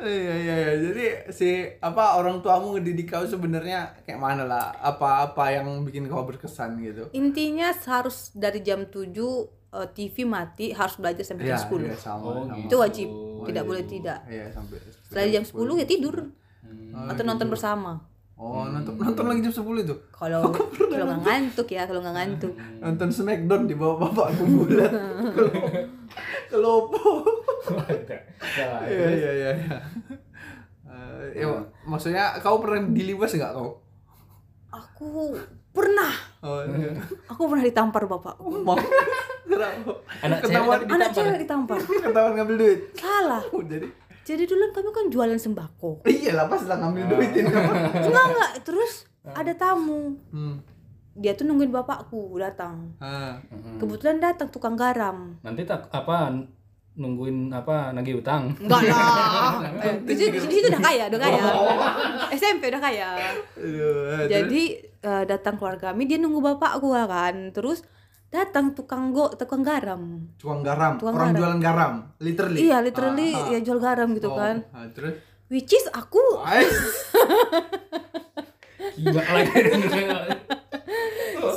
[0.00, 0.72] iya iya iya.
[0.80, 4.72] Jadi si apa orang tuamu ngedidik kau sebenarnya kayak mana lah?
[4.80, 7.12] Apa-apa yang bikin kau berkesan gitu?
[7.12, 9.12] Intinya harus dari jam 7
[9.72, 11.88] eh, TV mati harus belajar sampai jam 10.
[11.88, 12.60] iya, sama, Oh, sama.
[12.60, 13.08] Itu wajib,
[13.48, 14.18] tidak boleh tidak.
[14.28, 14.76] Iya, sampai.
[15.02, 16.16] Setelah jam 10 ya tidur
[16.92, 17.96] Oh, atau nonton bersama.
[18.36, 19.94] Oh, nonton nonton lagi jam 10 itu.
[20.12, 22.52] Kalau kalau nggak ngantuk ya, kalau nggak ngantuk.
[22.80, 24.92] Nonton Smackdown di bawah bapak aku bulat.
[26.50, 27.24] Kelopo.
[28.40, 28.84] Salah.
[28.84, 29.50] Iya iya iya.
[29.56, 29.76] iya.
[30.84, 31.48] Eh, ya,
[31.88, 33.80] maksudnya kau pernah dilibas nggak kau?
[34.68, 35.32] Aku
[35.72, 36.92] pernah, Oh, iya.
[37.26, 38.34] aku pernah ditampar bapak.
[38.38, 38.76] Mau
[39.42, 39.92] kenapa?
[40.20, 41.78] Anak cewek Ketahuan tapi Anak cewek ditampar.
[41.80, 42.78] ketahuan ngambil duit.
[42.94, 43.42] Salah.
[43.48, 43.88] Oh, jadi
[44.22, 46.06] Jadi dulu kami kan jualan sembako.
[46.06, 47.42] iya lah pas lah ngambil duitin.
[47.50, 48.92] Enggak enggak, terus
[49.24, 50.14] ada tamu.
[50.30, 50.62] Hmm.
[51.12, 52.94] Dia tuh nungguin bapakku datang.
[52.98, 53.36] Ah.
[53.76, 55.36] Kebetulan datang tukang garam.
[55.40, 56.30] Nanti tak apa
[56.92, 58.54] nungguin apa nagih utang.
[58.56, 59.58] Enggak lah.
[59.80, 61.42] Eh, di situ udah kaya, udah kaya.
[62.38, 63.08] SMP udah kaya.
[64.24, 67.50] Jadi eh, datang keluarga kami dia nunggu bapakku lah kan.
[67.50, 67.82] Terus
[68.28, 70.32] datang tukang go tukang garam.
[70.34, 71.38] tukang garam, Tukang orang garam.
[71.38, 72.58] jualan garam, literally.
[72.62, 73.50] Iya, literally Ah, ah.
[73.50, 74.64] ya jual garam gitu Oh, kan.
[74.70, 76.16] ah, terus Which is aku.
[78.94, 79.60] Gila lagi.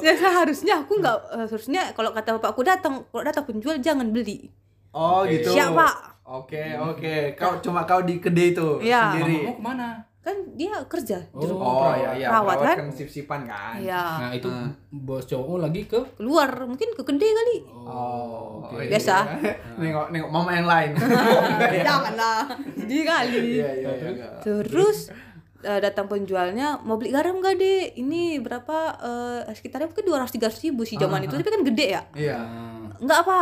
[0.01, 4.51] ya, seharusnya aku nggak seharusnya kalau kata bapakku datang kalau datang penjual jangan beli.
[4.91, 5.51] Oh, gitu.
[5.51, 5.95] Siap, Pak.
[6.25, 7.15] Oke, oke.
[7.35, 9.11] Kau cuma kau di kedai itu Iya.
[9.11, 9.37] sendiri.
[9.45, 9.87] Mau ke mana?
[10.25, 11.21] Kan dia kerja.
[11.29, 12.27] Oh, Oh, iya iya.
[12.27, 12.89] Perawat, kan?
[12.89, 13.77] sip-sipan kan.
[13.77, 14.03] Iya.
[14.19, 14.49] Nah, itu
[14.89, 17.57] bos cowokmu lagi ke Keluar mungkin ke kedai kali.
[17.69, 18.81] Oh, Oke.
[18.81, 18.97] iya.
[18.97, 19.15] Biasa.
[19.79, 20.91] nengok nengok mama yang lain.
[21.85, 22.49] Janganlah.
[22.73, 23.61] Sedih kali.
[23.61, 24.27] Iya iya iya.
[24.41, 25.13] Terus
[25.61, 27.93] eh, datang penjualnya mau beli garam gak deh?
[27.93, 28.77] Ini berapa?
[29.45, 32.01] eh, sekitarnya mungkin dua ratus tiga ribu sih zaman itu, tapi kan gede ya?
[32.17, 32.37] Iya.
[32.97, 33.39] Enggak apa?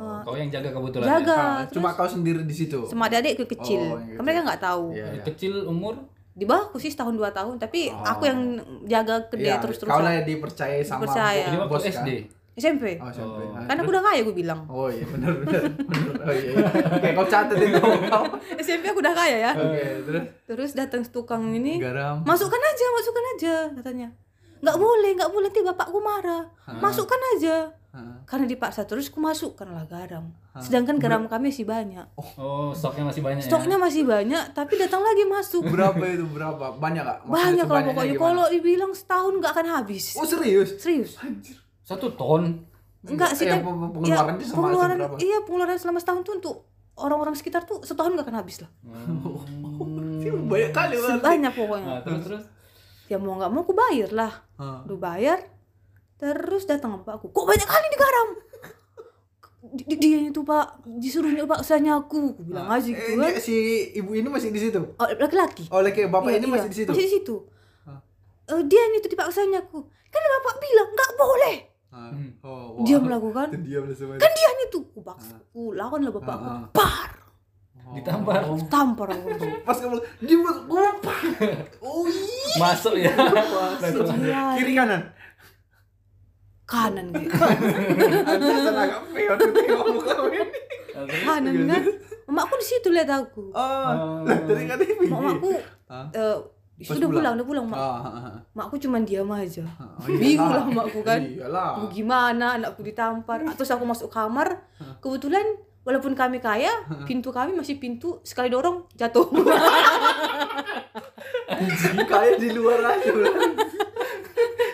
[0.00, 1.06] Oh, kau yang jaga kebetulan.
[1.06, 1.36] Jaga.
[1.36, 2.88] Ah, Cuma kau sendiri di situ.
[2.88, 3.84] Sama adik-adik kecil.
[3.86, 4.84] Oh, yang Kan mereka nggak tahu.
[4.90, 5.06] Iya.
[5.12, 5.22] Ya.
[5.22, 5.94] Kecil umur
[6.30, 9.92] Di bawahku sih setahun dua tahun, tapi aku yang jaga kedai Iya, terus-terusan.
[9.92, 11.44] Kau lah yang dipercaya sama Dipercaya.
[11.52, 11.92] waktu bos kan?
[11.92, 12.08] SD.
[12.56, 12.84] SMP.
[12.96, 13.38] Oh, SMP.
[13.50, 14.60] Ah, Kan aku udah kaya gue bilang.
[14.64, 15.62] Oh iya benar benar.
[15.68, 16.16] benar.
[16.22, 16.50] Oh iya.
[16.56, 16.66] iya.
[16.96, 17.76] Oke, kau catat itu
[18.08, 18.24] kau.
[18.56, 19.52] SMP aku udah kaya ya.
[19.52, 21.76] Oke, terus Terus datang tukang ini.
[21.76, 22.24] garam.
[22.24, 24.08] Masukkan aja, masukkan aja katanya.
[24.60, 26.44] nggak boleh nggak boleh nanti bapakku marah
[26.76, 28.22] masukkan aja Hah.
[28.22, 30.30] karena dipaksa terus aku masukkanlah garam.
[30.56, 32.06] Sedangkan garam kami masih banyak.
[32.14, 35.66] Oh, stoknya masih banyak stoknya masih banyak tapi datang lagi masuk.
[35.66, 36.22] Berapa itu?
[36.24, 36.70] Berapa?
[36.72, 38.14] Banyak gak banyak lah pokoknya.
[38.14, 40.14] kalau dibilang setahun nggak akan habis.
[40.14, 40.78] Oh serius?
[40.78, 41.18] Serius.
[41.18, 41.52] Anjir.
[41.52, 41.62] Ya.
[41.84, 42.62] Satu ton.
[43.02, 45.16] enggak sih Eh, peng- pengeluaran dia sama pengeluaran seberapa?
[45.18, 46.54] iya pengeluaran selama setahun tuh untuk
[46.94, 48.70] orang-orang sekitar tuh setahun nggak akan habis lah.
[50.20, 51.86] Banyak kali banyak pokoknya.
[51.88, 52.42] Nah, terus terus.
[53.06, 54.32] ya mau nggak mau aku bayar lah.
[54.54, 54.84] Hah.
[54.84, 55.40] lu bayar
[56.20, 58.28] terus datang bapakku kok banyak kali nih garam
[59.62, 62.32] Di- di- dia itu pak disuruhnya paksanya aku.
[62.32, 63.28] Aku bilang aja Eh, gitu kan.
[63.28, 63.54] dia- si
[63.92, 64.80] ibu ini masih di situ?
[64.96, 65.68] Oh, laki-laki.
[65.68, 66.90] Oh laki bapak Iya, ini iya, masih di situ?
[66.90, 67.36] Masih di situ.
[67.84, 68.00] Hah.
[68.48, 69.84] Eh, dia itu dipaksanya aku.
[69.84, 71.56] Kan bapak bilang nggak boleh.
[71.92, 72.08] Hah.
[72.08, 72.30] Hmm.
[72.40, 74.78] oh, dia melakukan Itu dia bersama kan dia itu.
[74.80, 76.68] Aku paksa aku lawan lah bapakku Ah, ah.
[76.72, 77.10] par
[77.90, 78.40] Ditampar.
[78.66, 79.28] tampar aku.
[79.68, 80.64] Pas kamu dia masuk
[81.84, 82.54] oh iya.
[82.56, 83.12] Masuk ya.
[83.12, 84.02] Aja.
[84.08, 84.42] Gila.
[84.56, 85.02] kiri kanan
[86.70, 87.34] kanan gitu.
[89.14, 90.14] Peot gitu
[91.26, 91.82] kanan kan?
[92.30, 93.50] Mamaku di situ lihat aku.
[93.50, 94.78] Oh lah tadi kan
[95.90, 96.06] Hah?
[96.14, 96.38] eh,
[96.86, 97.34] sudah pulang?
[97.34, 97.66] udah pulang?
[97.66, 97.74] mak.
[97.74, 98.38] Ah ah, ah.
[98.54, 99.66] makku cuman diam aja.
[99.66, 100.22] Oh, iyalah.
[100.22, 100.64] bingung lah.
[100.70, 101.18] makku kan.
[101.18, 101.82] Iyalah.
[101.82, 103.42] Aku gimana anakku ditampar.
[103.58, 104.62] Terus aku masuk kamar
[105.02, 106.70] kebetulan walaupun kami kaya
[107.02, 109.26] pintu kami masih pintu sekali dorong jatuh.
[112.10, 113.10] Kayak di luar aja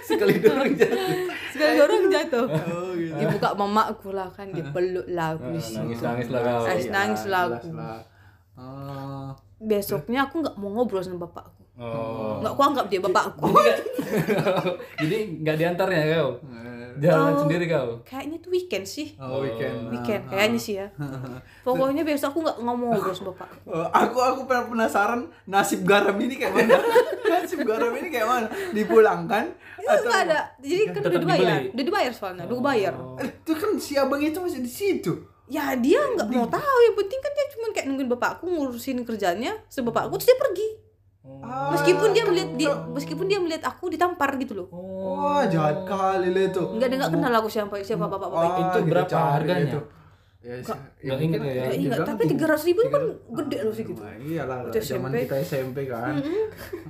[0.07, 1.17] Sekali dorong jatuh.
[1.53, 5.51] sekali dorong jatuh oh gitu dibuka mamaku lah kan dipeluk lah aku.
[5.57, 6.63] Nangis nangis lah kau.
[6.65, 6.87] Nangis.
[6.93, 7.69] nangis lah jelas aku.
[8.57, 9.31] Oh.
[9.61, 12.41] besoknya aku nggak mau ngobrol sama bapakku Oh.
[12.41, 13.53] nggak aku anggap dia bapakku
[14.97, 16.31] Jadi nggak diantarnya kau.
[16.43, 17.41] Eh, Jalan Oh.
[17.45, 18.01] sendiri kau.
[18.03, 19.93] kayaknya itu weekend sih Oh, weekend.
[19.93, 20.89] weekend Ah, kayaknya sih ya
[21.67, 26.35] pokoknya besok aku nggak ngomong sama bapakku Oh, aku aku pen- penasaran nasib garam ini
[26.35, 26.81] kayak mana?
[27.29, 28.49] nasib garam ini kayak mana?
[28.73, 29.45] Dipulangkan
[29.77, 33.71] itu nggak ada jadi kan udah dibayar udah dibayar soalnya udah bayar Eh, itu kan
[33.77, 35.13] si abang itu masih di situ.
[35.47, 39.53] ya dia nggak mau tahu yang penting kan dia cuma kayak nungguin bapakku ngurusin kerjanya
[39.67, 40.69] sebab bapakku terus dia pergi
[41.39, 46.31] Ah, meskipun dia melihat di, meskipun dia melihat aku ditampar gitu loh Wah, jahat kali
[46.33, 46.59] itu.
[46.59, 49.67] nggak dia nggak kenal aku siapa siapa bapak bapak itu Itu kita berapa harganya?
[49.69, 49.81] itu.
[50.47, 50.79] Ya, sih.
[51.03, 51.63] nggak ingat ya, ya.
[51.65, 53.03] Nggak ingat bilang tapi tiga- ratus ribu kan
[53.35, 55.19] gede loh sih gitu Wah, iyalah Waktu zaman SMP.
[55.21, 56.15] kita SMP kan.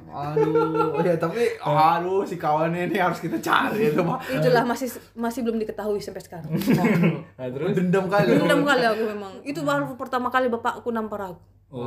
[0.07, 0.53] Aduh,
[1.01, 4.21] ya tapi aduh si kawannya ini harus kita cari itu mah.
[4.27, 6.53] itulah masih masih belum diketahui sampai sekarang
[7.39, 8.29] Nah, terus Dendam kali.
[8.31, 11.83] dendam kali aku memang itu baru pertama kali bapakku nampar aku Oh,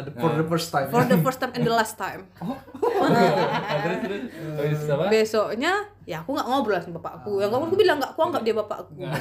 [0.00, 0.88] the- for the first time.
[0.88, 4.22] for the first time and the last time Nah, terus terus.
[4.56, 5.72] Terus besoknya
[6.04, 9.16] ya aku nggak ngobrol sama bapakku yang aku bilang nggak aku anggap dia bapakku ya,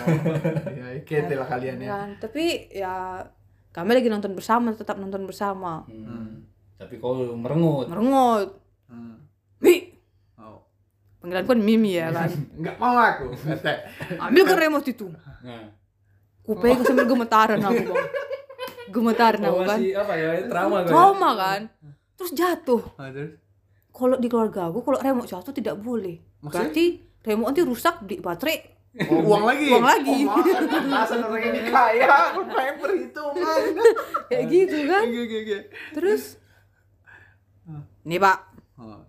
[1.02, 1.88] kete lah kalian ya.
[1.90, 3.24] kan tapi ya
[3.70, 6.44] kami lagi nonton bersama tetap nonton bersama Hmm.
[6.76, 7.88] Tapi kau merengut.
[7.88, 9.16] merengut Hmm.
[9.58, 9.96] mi
[10.36, 10.60] Oh.
[11.18, 12.28] panggilan kan mimi ya kan
[12.60, 13.32] Enggak mau aku.
[14.20, 15.08] Ambil ke remote itu
[15.42, 15.72] Nah.
[16.40, 18.04] ku pegang sambil gemetaran aku bang
[18.94, 20.30] gemetaran aku Oh, kan masih apa ya?
[20.46, 20.86] Trauma ya?
[20.86, 21.62] trauma kan
[22.14, 23.08] terus jatuh Ah,
[23.90, 26.52] kalau di keluarga aku kalau remote jatuh tidak boleh Maksudnya?
[26.60, 26.86] berarti
[27.24, 28.58] remote nanti rusak di baterai
[28.94, 29.74] Oh, uang lagi.
[29.74, 30.22] Uang lagi.
[30.22, 32.14] Oh, orang ini kaya,
[32.46, 33.62] pengen perhitungan.
[34.30, 35.58] kayak gitu kan Oke, oke, oke.
[35.92, 36.24] terus
[38.04, 38.38] nih pak
[38.76, 39.02] Oh.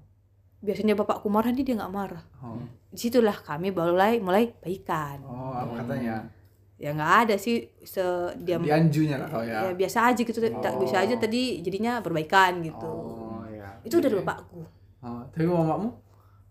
[0.61, 2.61] biasanya bapakku marah nih dia nggak marah Oh.
[2.87, 6.33] di situlah kami mulai mulai baikan Oh, apa katanya?
[6.75, 8.01] ya nggak ada sih se
[8.38, 9.64] dia Di anjunya lah kau ya.
[9.64, 13.68] ya biasa aja gitu tak bisa aja tadi jadinya perbaikan gitu Oh, ya.
[13.83, 14.64] itu dari bapakku
[15.01, 15.92] Oh, tapi mamamu?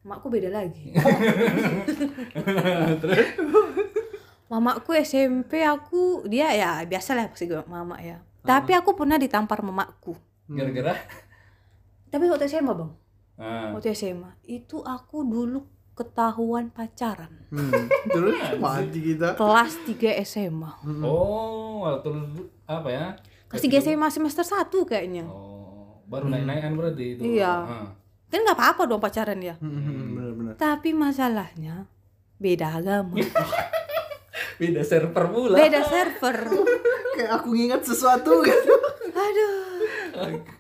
[0.04, 0.92] Makku beda lagi
[3.02, 3.26] Terus
[4.46, 9.60] mamaku SMP aku dia ya biasa lah pasti gue mama ya tapi aku pernah ditampar
[9.60, 10.14] mamaku
[10.46, 10.94] gara-gara
[12.08, 12.92] tapi waktu SMA bang
[13.34, 13.74] Nah.
[13.74, 15.64] waktu SMA itu aku dulu
[15.94, 17.70] ketahuan pacaran Hmm.
[18.10, 19.34] Terus mati kita.
[19.34, 20.70] kelas 3 SMA
[21.02, 22.08] Oh, waktu
[22.64, 23.06] apa ya?
[23.48, 27.22] kelas 3 SMA semester 1 kayaknya Oh, baru naik-naikan berarti itu.
[27.38, 27.54] Iya.
[27.58, 27.88] Ah.
[28.34, 29.78] Kan nggak apa-apa dong pacaran ya Hmm,
[30.12, 30.54] benar-benar.
[30.56, 31.86] tapi masalahnya
[32.36, 33.14] beda agama
[34.54, 35.56] Beda server pula.
[35.56, 36.38] beda server
[37.16, 38.74] Kayak aku ngingat sesuatu gitu.
[39.14, 39.62] aduh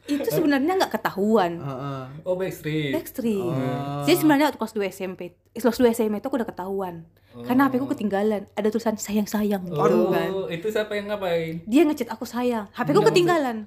[0.03, 2.03] itu sebenarnya nggak ketahuan Heeh.
[2.23, 2.93] Oh, backstreet.
[2.93, 4.01] ekstrim Oh.
[4.03, 7.05] jadi sebenarnya waktu kelas 2 SMP kelas 2 SMA itu aku udah ketahuan
[7.39, 11.61] karena HP ku ketinggalan ada tulisan sayang sayang gitu Oh, kan itu siapa yang ngapain?
[11.63, 13.57] dia ngechat aku sayang HP ku Enggak, ketinggalan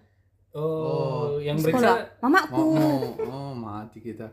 [0.57, 2.17] Oh, yang sekolah.
[2.25, 2.65] Mamaku.
[2.81, 4.25] Oh, oh, mati kita.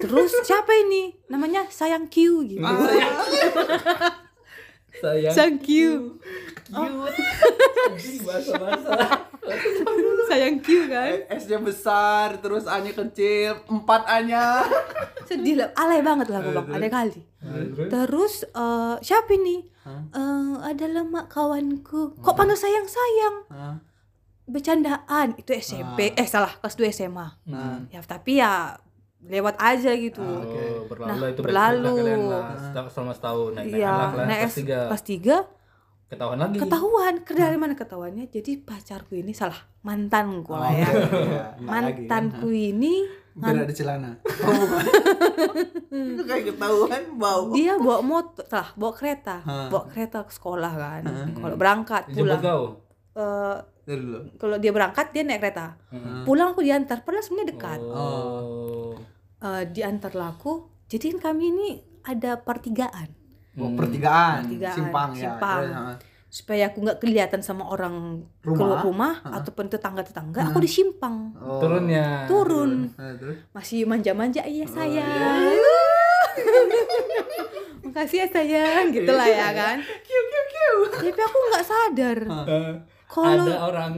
[0.00, 1.12] terus siapa ini?
[1.28, 2.64] Namanya sayang Q gitu.
[4.96, 5.68] Sayang sayang Q.
[6.72, 7.16] Cute.
[8.26, 8.90] Bahasa-bahasa.
[10.32, 11.12] sayang Q kan?
[11.36, 14.64] S-nya besar, terus A-nya kecil, empat A-nya.
[15.28, 17.20] sedih lah alay banget lah gue bang ada kali.
[17.92, 18.48] Terus?
[18.48, 19.68] Eh, siapa ini?
[20.16, 22.16] Eh, adalah mak kawanku.
[22.16, 23.76] Kok panggil sayang sayang Hah?
[24.46, 25.34] Bercandaan.
[25.34, 26.54] Itu SMP eh salah.
[26.56, 27.26] Kelas 2 SMA
[27.88, 28.78] ya tapi ya
[29.22, 30.22] lewat aja gitu.
[30.22, 31.96] Oh, berlalu Nah, lah itu berlalu.
[32.24, 32.46] lah.
[32.88, 33.50] Selama setahun.
[33.52, 34.24] Naik naik Iya, anak lah.
[34.24, 34.78] Naik kelas tiga.
[34.86, 35.36] kelas 3
[36.06, 36.56] ketahuan lagi.
[36.56, 37.14] ketahuan.
[37.20, 38.24] Ke dari mana ketahuannya?
[38.28, 39.58] Jadi pacarku ini salah.
[39.82, 41.42] Mantanku lah ya Iya, iya.
[41.60, 43.02] mantanku ini
[43.36, 44.16] Berada di celana.
[44.40, 44.64] Oh.
[45.92, 47.52] Itu kayak ketahuan bau.
[47.52, 49.44] dia bawa motor salah bawa kereta.
[49.44, 51.02] Bawa kereta ke sekolah kan.
[51.34, 52.40] Kalau berangkat pulang.
[53.12, 53.56] Eh,
[53.86, 54.18] Dari dulu.
[54.34, 55.78] kalau dia berangkat dia naik kereta.
[56.22, 57.80] Pulang aku diantar padahal sebenarnya dekat.
[57.80, 58.98] Oh.
[59.38, 60.66] Eh, diantar lah aku.
[60.84, 61.68] Jadi kan kami ini
[62.02, 63.14] ada pertigaan.
[63.54, 65.20] Oh, pertigaan, Pertigaan, simpang ya.
[65.22, 65.62] simpang.
[65.62, 65.96] Terus, ah.
[66.28, 68.52] supaya aku nggak kelihatan sama orang Rumah?
[68.52, 71.56] keluar rumah ataupun tetangga tetangga aku di simpang Oh.
[71.56, 72.26] turunnya.
[72.26, 72.90] Turun.
[72.92, 73.38] Terus?
[73.50, 75.56] Masih manja-manja iya Oh, sayang.
[77.86, 78.84] makasih ya sayang.
[78.90, 79.76] Gitulah ya kan?
[79.80, 80.76] Kiu kiu kiu.
[81.06, 82.18] tapi aku nggak sadar
[83.06, 83.92] kalau ada orang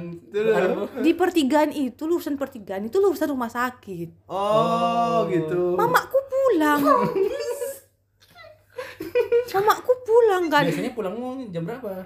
[1.01, 5.75] di pertigaan itu lulusan pertigaan itu lulusan rumah sakit Oh, gitu.
[5.75, 6.83] mamaku pulang
[9.51, 11.15] mamaku pulang kan biasanya pulang
[11.49, 12.05] jam berapa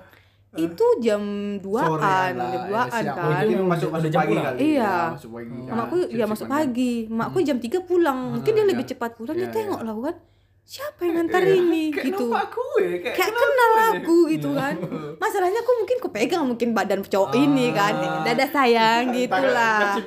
[0.53, 1.23] itu jam
[1.57, 3.17] Sorean 2an lah, jam ya, 2an siang.
[3.17, 4.45] kan Mungkin masuk masuk jam pagi pulang.
[4.45, 4.59] kali.
[4.61, 4.85] Iya.
[4.85, 5.49] Ya, masuk pagi.
[5.49, 5.73] kan.
[5.73, 6.53] Mamaku ya masuk ya.
[6.53, 6.93] pagi.
[7.09, 8.19] Makku jam 3 pulang.
[8.37, 9.33] Mungkin dia lebih cepat pulang.
[9.33, 9.87] Dia Iya, tengok iya.
[9.89, 10.17] lah kan.
[10.73, 12.33] Siapa yang ngantar ini Kayak gitu.
[12.33, 14.73] gue, kayak, Kayak kenal aku gitu kan.
[15.21, 17.93] Masalahnya aku mungkin kepegang mungkin badan cowok ini kan.
[18.25, 20.01] Dadah sayang gitulah.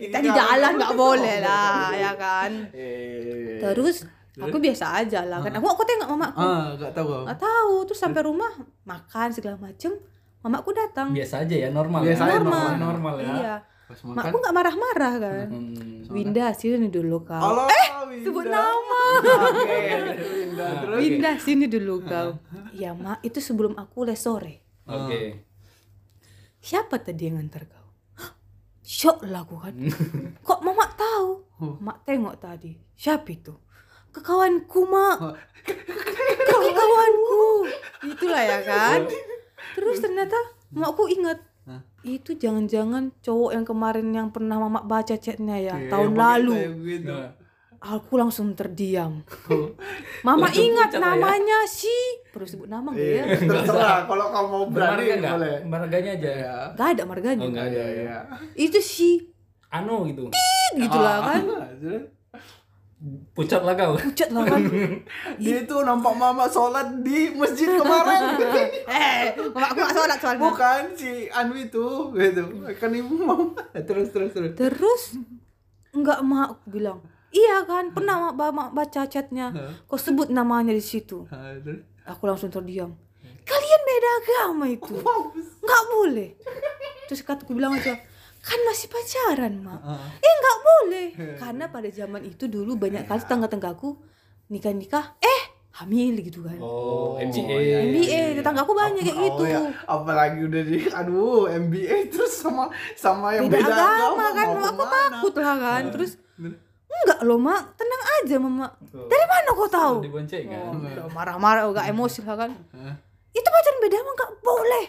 [0.00, 2.72] Kita di jalan nggak boleh lah ya kan.
[2.72, 3.60] Eh.
[3.60, 5.52] Terus aku biasa aja lah kan.
[5.52, 6.40] Aku aku tengok mamaku.
[6.40, 7.08] Ah, enggak tahu.
[7.28, 7.74] Nggak tahu.
[7.84, 8.52] Terus sampai rumah
[8.88, 9.92] makan segala macem.
[10.40, 11.08] Mamaku datang.
[11.12, 12.76] biasa aja ya normal Biasa ya aja, normal normal.
[12.76, 13.54] normal ya Iya.
[13.94, 14.18] Pas makan.
[14.18, 15.48] Makku nggak marah-marah kan.
[15.54, 16.10] Hmm.
[16.10, 17.38] Winda sini dulu kau.
[17.38, 17.70] Allah,
[18.10, 18.58] sebut Winda.
[18.58, 19.04] nama.
[19.54, 19.86] Oke,
[20.34, 20.66] Winda.
[20.82, 22.42] Terus Winda sini dulu kau.
[22.74, 24.66] Ya mak itu sebelum aku les sore.
[24.90, 25.46] oke
[26.58, 27.86] Siapa tadi yang ngantar kau?
[28.82, 29.78] Shock lah aku kan.
[30.48, 31.46] Kok mama tahu?
[31.80, 32.74] Mak tengok tadi.
[32.98, 33.54] Siapa itu?
[34.10, 35.38] Kekawanku mak.
[36.42, 37.70] Kekawanku.
[38.10, 39.06] Itulah ya kan.
[39.78, 40.36] Terus ternyata
[40.74, 41.40] makku ingat.
[42.02, 46.52] Itu jangan-jangan cowok yang kemarin yang pernah mama baca chatnya ya Iya, tahun begitu, lalu.
[46.54, 47.08] ya, begitu.
[47.10, 47.30] Nah,
[47.84, 49.20] Aku langsung terdiam.
[50.22, 51.00] Mama Langsung ingat ya.
[51.02, 51.92] namanya si.
[52.28, 53.24] Perlu sebut nama nggak ya?
[53.24, 55.56] Iya, terserah kalau kamu mau berani nggak boleh.
[55.64, 56.56] marganya aja Iya.
[56.72, 57.40] Gak ada marganya.
[57.40, 58.18] oh enggak ada Iya, ya iya.
[58.54, 59.10] Itu si
[59.68, 60.32] anu gitu
[60.74, 61.42] gitu lah kan.
[63.36, 64.64] Pucat lah kau Pucat lah kan.
[65.42, 68.40] Dia itu nampak mama sholat di masjid kemarin.
[68.88, 70.40] eh, mama aku gak sholat soalnya.
[70.40, 71.84] Bukan si Anu itu,
[72.16, 72.42] gitu.
[72.80, 73.52] Kan ibu mama.
[73.88, 74.56] Terus terus terus.
[74.56, 75.02] Terus
[75.92, 77.04] enggak mak aku bilang.
[77.34, 79.52] Iya kan, pernah mak baca chatnya.
[79.84, 81.28] Kau sebut namanya di situ.
[82.08, 82.96] Aku langsung terdiam.
[83.44, 84.96] Kalian beda agama itu.
[85.60, 86.30] Nggak boleh.
[87.04, 88.00] Terus kataku bilang aja,
[88.44, 89.80] kan masih pacaran mak.
[90.20, 91.06] Eh nggak boleh.
[91.34, 93.96] Karena pada zaman itu dulu banyak kali tetangga-tanggaku
[94.46, 95.42] nikah-nikah, eh
[95.74, 96.54] hamil gitu kan.
[96.60, 99.42] oh MBA iya, MBA, tetanggaku banyak kayak Oh, gitu.
[99.48, 99.60] ya.
[99.84, 104.76] Apalagi udah di aduh MBA terus sama sama yang beda, beda, agama kan mau aku
[104.76, 105.08] ke mana?
[105.18, 105.82] takut lah kan.
[105.90, 106.12] Terus
[106.86, 107.74] enggak loh mak.
[107.74, 109.96] Tenang aja mama dari mana kau tahu?
[110.04, 110.62] Dibonceng kan?
[111.02, 112.52] Oh, marah-marah udah emosi lah kan.
[113.32, 114.84] Itu pacaran beda mah nggak boleh?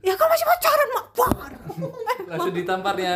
[0.00, 1.06] Ya kan masih pacaran mak.
[1.16, 1.52] Par
[2.26, 3.12] langsung ditamparnya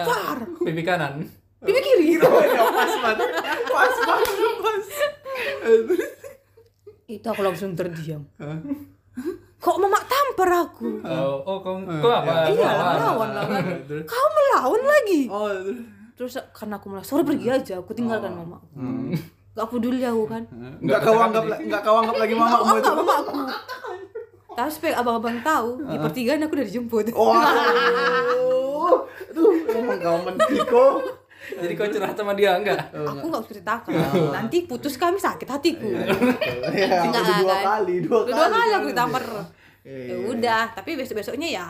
[0.63, 1.25] pipi kanan.
[1.61, 2.17] Pipi kiri.
[2.21, 3.29] Oh, ya, pas banget.
[3.69, 4.87] Pas banget, pas.
[7.05, 8.23] Itu aku langsung terdiam.
[9.61, 11.05] Kok mama tampar aku?
[11.05, 12.49] Oh oh kau kau apa?
[12.49, 12.95] Iya Kau apa?
[12.97, 13.65] lawan lah kan
[14.09, 15.21] kau melawan lagi.
[15.29, 15.77] Oh, terus.
[16.17, 18.57] terus karena aku malah sore pergi aja aku tinggalkan mama
[19.51, 20.43] gak peduli aku kan.
[20.81, 22.41] Enggak kau anggap enggak kau anggap lagi itu.
[22.41, 23.33] enggak mama aku
[24.61, 27.05] tapi supaya abang-abang tahu di pertigaan aku udah dijemput.
[27.11, 28.97] Waduh.
[29.31, 30.85] Aduh, emang kau mentiko.
[31.53, 32.79] jadi kau curhat sama dia enggak?
[32.93, 33.93] Aku nggak usah ceritakan.
[34.31, 35.89] Nanti putus kami sakit hatiku.
[35.89, 37.65] Ya, Enggak udah dua kan?
[37.67, 38.37] kali, dua Udah kali.
[38.37, 38.73] dua kali.
[38.73, 39.23] aku ditampar.
[39.81, 41.67] Iya, ya udah tapi besok besoknya ya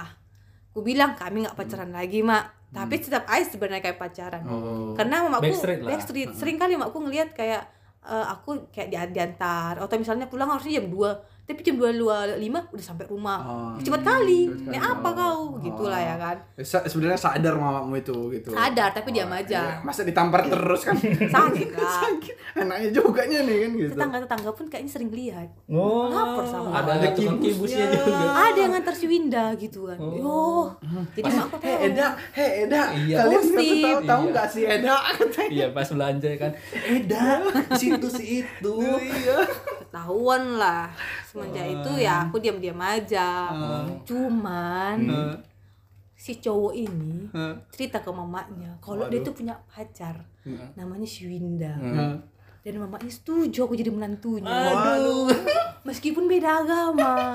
[0.67, 2.59] aku bilang kami nggak pacaran lagi mak.
[2.71, 4.43] Tapi tetap aja sebenarnya kayak pacaran.
[4.45, 4.95] Oh.
[4.95, 6.29] karena mamaku Backstreet backstreet.
[6.35, 7.67] sering kali mamaku ngelihat kayak
[8.01, 12.17] eh, aku kayak di diantar atau misalnya pulang harusnya jam 2 tapi jam dua dua
[12.35, 13.75] lima udah sampai rumah Oh.
[13.77, 15.13] cepet kali ini apa Oh.
[15.13, 19.61] kau gitulah ya kan Se- sebenarnya sadar mamamu itu gitu sadar tapi diam Iya, aja
[19.81, 20.95] masa ditampar terus kan
[21.37, 25.49] sakit lah sakit anaknya juga nya nih kan gitu tetangga tetangga pun kayaknya sering lihat
[25.67, 27.87] Oh, Lapor sama ada Ada kibusnya.
[27.89, 28.15] juga.
[28.33, 30.71] ada yang ngantar si Winda gitu kan yo
[31.11, 33.17] jadi mak aku tahu Eda, hei Eda, Iya.
[33.21, 34.31] kalian tahu tahu tahu Iya.
[34.31, 34.97] nggak sih Eda?
[35.49, 36.51] Iya, pas belanja kan.
[36.73, 37.25] Eda,
[37.73, 38.75] situ si itu.
[39.01, 39.39] Iya.
[39.91, 40.87] Ketahuan lah
[41.25, 43.51] semenjak itu ya aku diam diam aja
[44.07, 45.35] cuman Hmm.
[46.15, 47.59] si cowok ini Hmm.
[47.69, 50.15] cerita ke mamanya kalau dia tuh punya pacar
[50.73, 52.23] namanya si Winda Hmm.
[52.61, 55.27] dan mamanya setuju aku jadi menantunya Waduh.
[55.89, 57.35] meskipun beda agama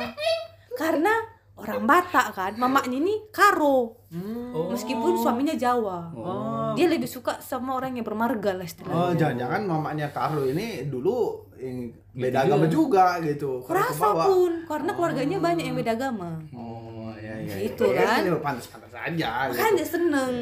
[0.74, 1.12] karena
[1.56, 4.70] orang Batak kan mamanya ini Karo Oh.
[4.70, 6.72] meskipun suaminya Jawa Oh.
[6.72, 11.45] dia lebih suka sama orang yang bermarga lah istilahnya Oh, jangan-jangan mamanya Carlo ini dulu
[11.58, 13.60] yang Gitu beda agama juga gitu.
[13.60, 14.24] Kalau Kurasa kebawa.
[14.26, 17.56] pun karena keluarganya banyak yang beda agama Oh, iya iya.
[17.68, 18.08] Gitu iya.
[18.08, 18.22] kan.
[18.22, 19.58] Ya, pantas-pantas aja gitu.
[19.58, 20.34] kan dia seneng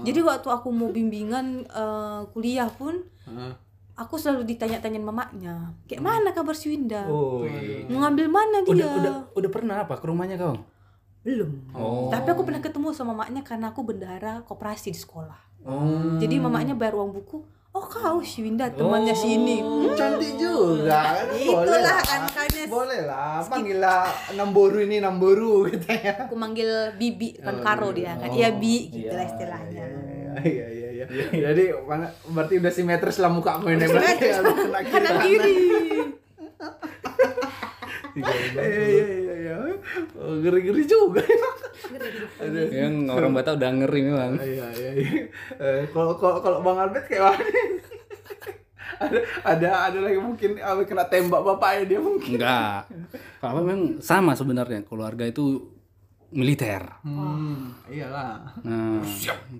[0.00, 3.52] jadi waktu aku mau bimbingan eh, kuliah pun Heeh.
[3.94, 7.86] aku selalu ditanya-tanyain mamanya kayak mana kabar si Winda Oh, iya.
[7.86, 10.56] mau ngambil mana dia Udah, udah, udah pernah apa ke rumahnya kau?
[11.20, 12.08] belum Oh.
[12.08, 16.16] tapi aku pernah ketemu sama mamanya karena aku bendahara koperasi di sekolah Oh.
[16.16, 19.20] jadi mamanya bayar uang buku oh kau si Winda temannya Oh.
[19.20, 21.26] sini Hmm, Cantik juga kan.
[21.30, 22.00] Itulah Boleh lah.
[22.00, 23.38] kan, makanya Boleh lah.
[23.44, 24.02] Panggil lah
[24.32, 26.14] Namboru ini Namboru gitu ya.
[26.20, 29.84] aku manggil bibi kan karo dia kan iya bi gitu lah istilahnya
[30.40, 31.04] Iya iya iya.
[31.44, 34.26] Jadi mana berarti udah simetris lah muka aku ini berarti
[34.86, 35.58] kanan kiri
[38.10, 38.26] Iya
[38.58, 39.56] iya iya iya.
[40.14, 41.22] Oh, Ngeri-ngeri juga.
[42.40, 42.68] Aduh.
[42.70, 44.32] Yang orang Batak udah ngeri memang.
[44.38, 45.10] Iya iya iya.
[45.58, 47.44] Eh, Kalau kalau kalau Bang Albert kayak mana?
[49.00, 52.36] ada ada ada lagi mungkin apa kena tembak bapaknya dia mungkin.
[52.36, 52.90] Enggak.
[53.40, 55.72] Kalau apa memang sama sebenarnya keluarga itu
[56.30, 57.02] militer.
[57.02, 58.54] Hmm, iyalah.
[58.62, 59.02] Nah,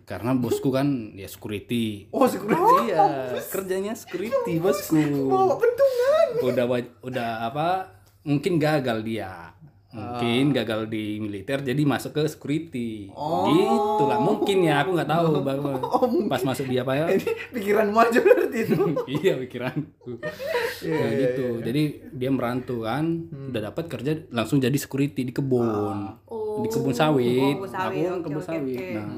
[0.07, 2.07] karena bosku kan ya security.
[2.15, 2.95] Oh, security.
[2.95, 5.03] Iya, kerjanya security bosku.
[5.27, 6.27] Oh, bentungan.
[6.47, 6.65] Udah
[7.03, 7.69] udah apa?
[8.23, 9.57] Mungkin gagal dia.
[9.91, 13.11] Mungkin gagal di militer jadi masuk ke security.
[13.11, 14.23] Gitu lah.
[14.23, 15.59] Mungkin ya, aku nggak tahu Bang.
[16.31, 17.07] Pas masuk dia apa ya?
[17.19, 18.79] Ini pikiranmu aja berarti itu.
[19.19, 20.23] iya pikiranku.
[20.81, 21.47] Iya, Nah, gitu.
[21.61, 21.83] Jadi
[22.15, 23.03] dia merantau kan,
[23.51, 26.23] udah dapat kerja langsung jadi security di kebun.
[26.31, 26.63] Oh.
[26.63, 27.59] Di kebun sawit.
[27.59, 27.99] Oh, kebun sawit.
[27.99, 28.79] Aku kan Oke, kebun sawit.
[28.79, 28.91] oke.
[28.95, 29.09] Nah,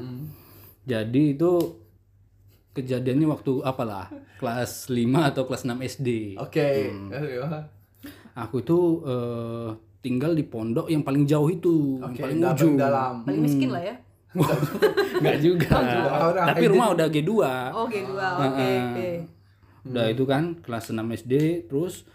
[0.83, 1.53] jadi itu
[2.73, 4.09] kejadiannya waktu apalah
[4.41, 4.97] kelas 5
[5.29, 6.09] atau kelas 6 SD.
[6.41, 6.89] Oke.
[6.89, 7.13] Hmm.
[7.13, 7.45] Ayo.
[8.33, 9.69] Aku itu eh,
[10.03, 12.75] tinggal di pondok yang paling jauh itu, yang Oke, paling dalam ujung.
[12.75, 13.15] dalam.
[13.23, 13.95] paling miskin lah ya
[15.21, 15.77] Enggak juga.
[16.25, 17.31] Orang Tapi rumah udah G2.
[17.71, 19.11] oh G2 oke oke
[19.85, 21.35] Udah itu kan kelas 6 SD
[21.67, 22.09] terus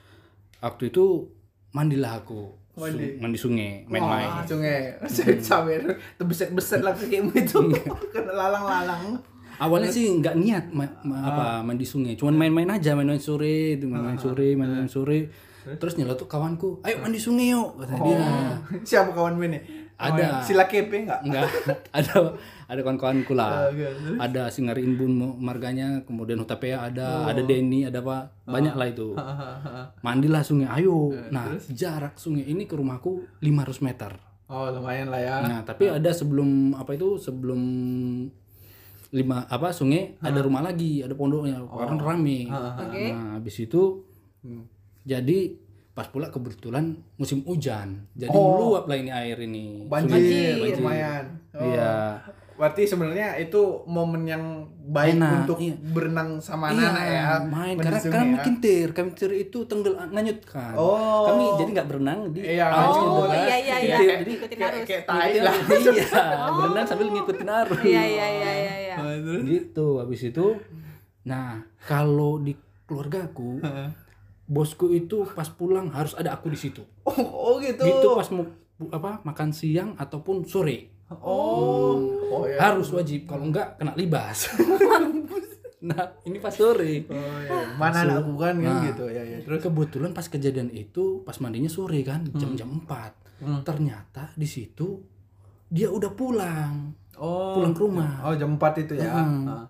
[0.57, 1.29] waktu itu
[1.71, 2.57] mandilah aku.
[2.73, 3.05] Mandi.
[3.07, 4.29] Su- mandi sungai, main-main.
[4.29, 4.93] Wah, sungai.
[5.41, 5.81] Sampai
[6.17, 7.57] terbeset-beset lah kakimu itu.
[8.13, 9.17] Kena lalang-lalang.
[9.57, 13.89] Awalnya sih nggak niat ma- ma- apa mandi sungai, cuman main-main aja, main-main sore, itu
[13.89, 15.33] main-main sore, main-main sore.
[15.75, 18.17] Terus nyeletuk kawanku, "Ayo mandi sungai yuk," kata dia.
[18.87, 19.59] Siapa kawan ini?
[19.97, 20.45] Ada.
[20.45, 21.25] Sila kepe enggak?
[21.25, 21.49] Enggak,
[21.97, 22.37] ada
[22.69, 23.67] ada kawan-kawanku lah.
[23.73, 24.21] Terus?
[24.21, 28.29] Ada Singarin Bun marganya, kemudian Hutapea ada, ada Denny, ada apa?
[28.45, 29.17] Banyak lah itu.
[30.05, 31.09] Mandilah sungai, ayo.
[31.33, 34.11] Nah, jarak sungai ini ke rumahku 500 meter.
[34.47, 35.35] Oh, lumayan lah ya.
[35.43, 37.17] Nah, tapi ada sebelum apa itu?
[37.17, 37.59] Sebelum
[39.07, 42.45] lima apa sungai ada rumah lagi, ada pondoknya, karena rame.
[42.53, 44.05] oke Nah, habis itu
[44.45, 44.63] Hmm.
[45.07, 45.55] Jadi
[45.89, 48.05] pas pula kebetulan musim hujan.
[48.13, 49.87] Jadi meluap lah ini air ini.
[49.87, 50.77] Banjir, Banjir.
[50.77, 51.25] lumayan.
[51.55, 51.63] Oh.
[51.63, 52.21] Iya.
[52.53, 54.43] Berarti sebenarnya itu momen yang
[54.83, 55.77] baik Enak, untuk iya.
[55.93, 57.23] berenang sama Iya, anak ya.
[57.47, 58.31] main karena sungai karena ya.
[58.33, 60.73] mungkin tir, kami tir itu tenggel nganyut kan.
[60.73, 61.25] Oh.
[61.29, 63.77] Kami jadi nggak berenang di Iya, arus oh, iya, iya, iya.
[63.77, 64.85] Kintir, Kayak- Jadi Ikutin arus.
[64.85, 65.53] kayak tai lah.
[65.69, 67.79] iya, berenang sambil ngikutin arus.
[67.85, 69.41] iya iya iya iya iya terus?
[69.45, 70.45] Gitu, habis itu
[71.23, 72.53] nah, kalau di
[72.85, 73.61] keluargaku
[74.47, 76.81] bosku itu pas pulang harus ada aku di situ.
[77.07, 77.83] Oh, oh gitu.
[77.83, 78.43] Gitu pas mau
[78.91, 80.91] apa makan siang ataupun sore.
[81.23, 81.95] Oh.
[82.29, 82.59] Oh ya.
[82.59, 84.51] Harus wajib kalau enggak kena libas.
[85.87, 87.07] nah, ini pas sore.
[87.07, 87.75] Oh, ya.
[87.79, 88.83] Mana anakku kan kan Nah.
[88.91, 89.39] gitu ya ya.
[89.39, 93.39] Terus Kebetulan pas kejadian itu pas mandinya sore kan, jam-jam 4.
[93.39, 93.61] Hmm.
[93.63, 94.99] Ternyata di situ
[95.67, 96.91] dia udah pulang.
[97.15, 97.55] oh.
[97.59, 98.11] Pulang ke rumah.
[98.27, 99.09] Oh, jam 4 itu ya.
[99.15, 99.43] Hmm.
[99.47, 99.65] Nah.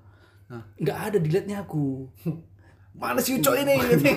[0.47, 0.63] Nah.
[0.79, 2.07] Nggak ada dilihatnya aku.
[2.97, 4.09] Mana si Uco ini gitu.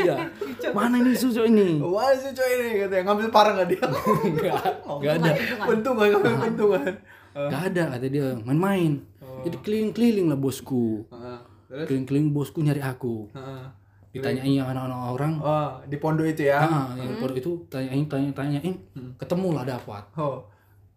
[0.00, 0.16] Iya.
[0.76, 1.76] Mana ini susu ini?
[1.76, 2.94] Mana si Uco ini gitu.
[2.96, 3.84] Ngambil parang enggak dia?
[4.24, 5.30] Enggak, enggak ada.
[5.68, 6.92] Bentungan, ngambil bentungan.
[7.34, 8.92] Enggak ada kata dia, main-main.
[9.44, 11.04] Jadi keliling-keliling lah bosku.
[11.68, 13.28] Terus Keliling-keliling bosku nyari aku.
[13.32, 13.64] Heeh.
[14.14, 16.62] ditanyain anak-anak orang Oh, di pondok itu ya.
[16.62, 18.70] ah yang pondok itu tanyain tanya tanyain
[19.18, 20.38] ketemu lah dapat Oh.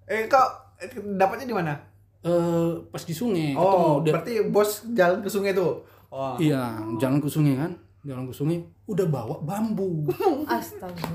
[0.06, 0.46] Eh kau
[0.78, 0.86] eh,
[1.18, 1.74] dapatnya di mana?
[2.22, 5.82] eh pas di sungai Oh, berarti bos jalan ke sungai tuh.
[6.18, 6.34] Oh.
[6.42, 7.78] iya jalan ke sungai kan?
[8.02, 8.58] Jalan ke sungai
[8.90, 10.10] udah bawa bambu.
[10.50, 11.06] Astaga.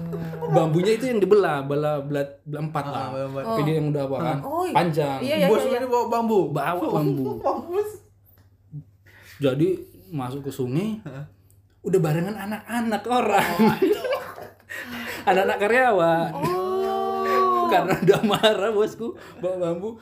[0.54, 3.10] bambunya itu yang dibelah belah belah, belah empat lah.
[3.42, 4.38] Ah, dia yang udah apa kan?
[4.46, 4.74] Oh, iya.
[4.78, 5.18] panjang.
[5.18, 5.82] Iya, iya, bos iya.
[5.82, 6.40] ini bawa bambu.
[6.54, 7.42] bawa bambu.
[9.42, 9.68] Jadi
[10.14, 11.02] masuk ke sungai
[11.82, 13.50] udah barengan anak-anak orang.
[15.28, 16.30] Anak-anak karyawan.
[16.30, 17.66] Oh.
[17.72, 19.98] karena udah marah bosku bawa bambu.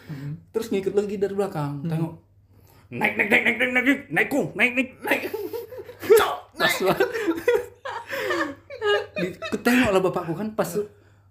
[0.53, 2.30] Terus ngikut lagi dari belakang tengok
[2.91, 5.23] naik naik naik naik naik naik naik kung naik naik naik
[6.53, 7.09] pas banget.
[9.51, 10.71] ketengok lah bapakku kan pas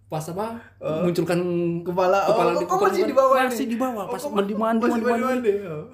[0.08, 0.58] pas apa
[1.04, 1.40] munculkan
[1.84, 4.34] Kepala- kepala oh, di kok kepala masih di bawah masih di bawah pas Oh, kok
[4.34, 5.54] mandi mandi mandi mandi?
[5.64, 5.86] Oh.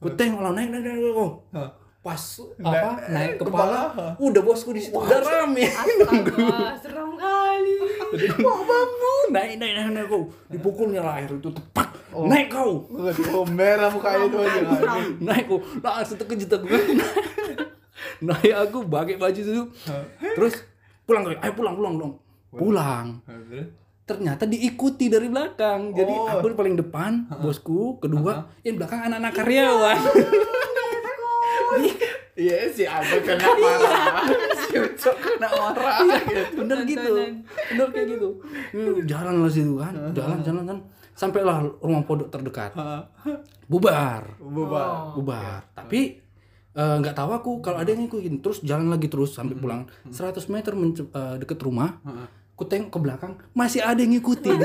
[0.00, 1.32] Ku tengok lah naik naik naik naik, kok.
[1.52, 1.70] Hah.
[2.02, 2.22] Pas
[2.58, 3.80] Naik- apa naik kepala.
[3.86, 5.62] kepala, udah bosku di situ udah rame.
[5.62, 6.34] Astaga,
[6.82, 7.74] serem kali.
[8.34, 12.84] Bambu naik naik naik naik kau dipukulnya lah air itu tepat naik kau.
[13.32, 14.60] Oh, merah mukanya itu aja.
[15.28, 15.58] naik kau.
[15.78, 16.66] Langsung terkejut aku
[18.22, 19.64] naik aku pakai baju itu.
[20.34, 20.54] Terus
[21.02, 22.12] pulang kau ayo pulang pulang dong.
[22.50, 23.06] Pulang.
[24.02, 25.90] Ternyata diikuti dari belakang.
[25.90, 26.28] Jadi Oh.
[26.28, 29.98] aku paling depan bosku kedua yang belakang anak-anak karyawan.
[32.32, 34.24] Iya sih, aku kena marah.
[34.56, 36.00] Si Ucok kena marah.
[36.50, 37.12] bener gitu.
[37.68, 38.28] Bener kayak gitu.
[38.72, 39.92] Hmm, jalan lah situ kan.
[40.10, 40.78] Jalan jalan kan
[41.22, 42.74] sampailah rumah pondok terdekat.
[43.64, 44.34] Bubar.
[44.36, 45.14] Bubar.
[45.14, 45.62] bubar.
[45.72, 46.18] Tapi
[46.72, 49.86] eh, nggak tahu aku kalau ada yang ngikutin terus jalan lagi terus sampai pulang.
[50.04, 50.18] 100
[50.48, 52.02] meter mence- eh, deket rumah.
[52.52, 54.58] Aku tengok ke belakang masih ada yang ngikutin.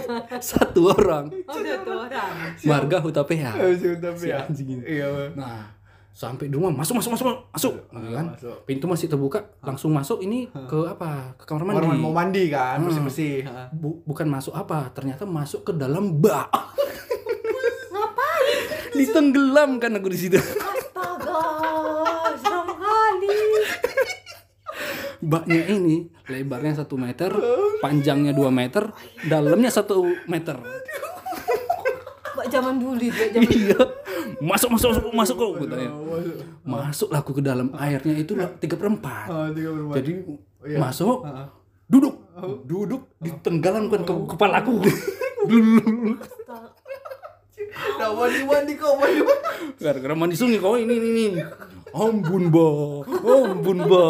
[0.40, 1.28] Satu orang.
[1.44, 2.32] Oh, tuh orang.
[2.62, 3.74] warga Huta PH Eh,
[4.16, 4.42] si ya.
[4.42, 4.82] anjing ini.
[4.82, 5.68] Iya, nah
[6.14, 7.74] sampai di rumah masuk masuk masuk masuk.
[7.90, 8.26] Gitu kan?
[8.30, 8.56] masuk.
[8.62, 10.22] pintu masih terbuka langsung masuk.
[10.22, 11.34] Ini ke apa?
[11.34, 11.98] Ke kamar mandi.
[11.98, 13.42] Mau mandi kan, bersih-bersih.
[13.44, 13.74] Ha.
[13.74, 16.46] Bu- bukan masuk apa ternyata masuk ke dalam bak.
[17.92, 18.56] Ngapain?
[18.94, 20.38] ditenggelamkan aku di situ.
[20.38, 21.42] Astaga,
[22.38, 23.38] serem kali.
[25.24, 27.32] baknya ini lebarnya satu meter
[27.80, 28.94] panjangnya 2 meter
[29.26, 30.62] dalamnya satu meter.
[32.34, 34.03] Mbak zaman dulu itu, zaman iya
[34.40, 35.90] masuk masuk masuk masuk kok katanya
[36.64, 39.94] masuklah aku ke dalam airnya itu lah tiga perempat berempat.
[39.98, 40.12] jadi
[40.64, 40.80] Iya.
[40.80, 41.20] masuk
[41.84, 42.14] duduk.
[42.64, 44.80] Duduk ditenggelamkan ke kepalaku.
[45.50, 46.16] Dulu
[47.74, 49.20] Nah, mandi-mandi kok, mandi
[49.76, 51.42] gara-gara mandi sungai kau ini ini ini.
[51.92, 52.66] Ampun ba.
[53.04, 54.06] Ampun ba.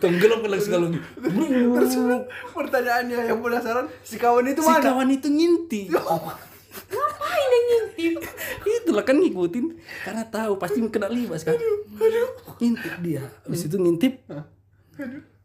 [0.00, 1.00] Tenggelam lagi sekali lagi.
[1.72, 1.92] Terus
[2.52, 4.84] pertanyaannya yang penasaran, si kawan itu si mana?
[4.92, 5.88] kawan itu ngintip
[6.70, 8.14] ngapain yang ngintip?
[8.80, 9.66] itulah kan ngikutin.
[10.00, 11.54] Karena tahu pasti kena libas kan
[12.56, 13.22] ngintip dia.
[13.42, 14.22] Habis itu ngintip.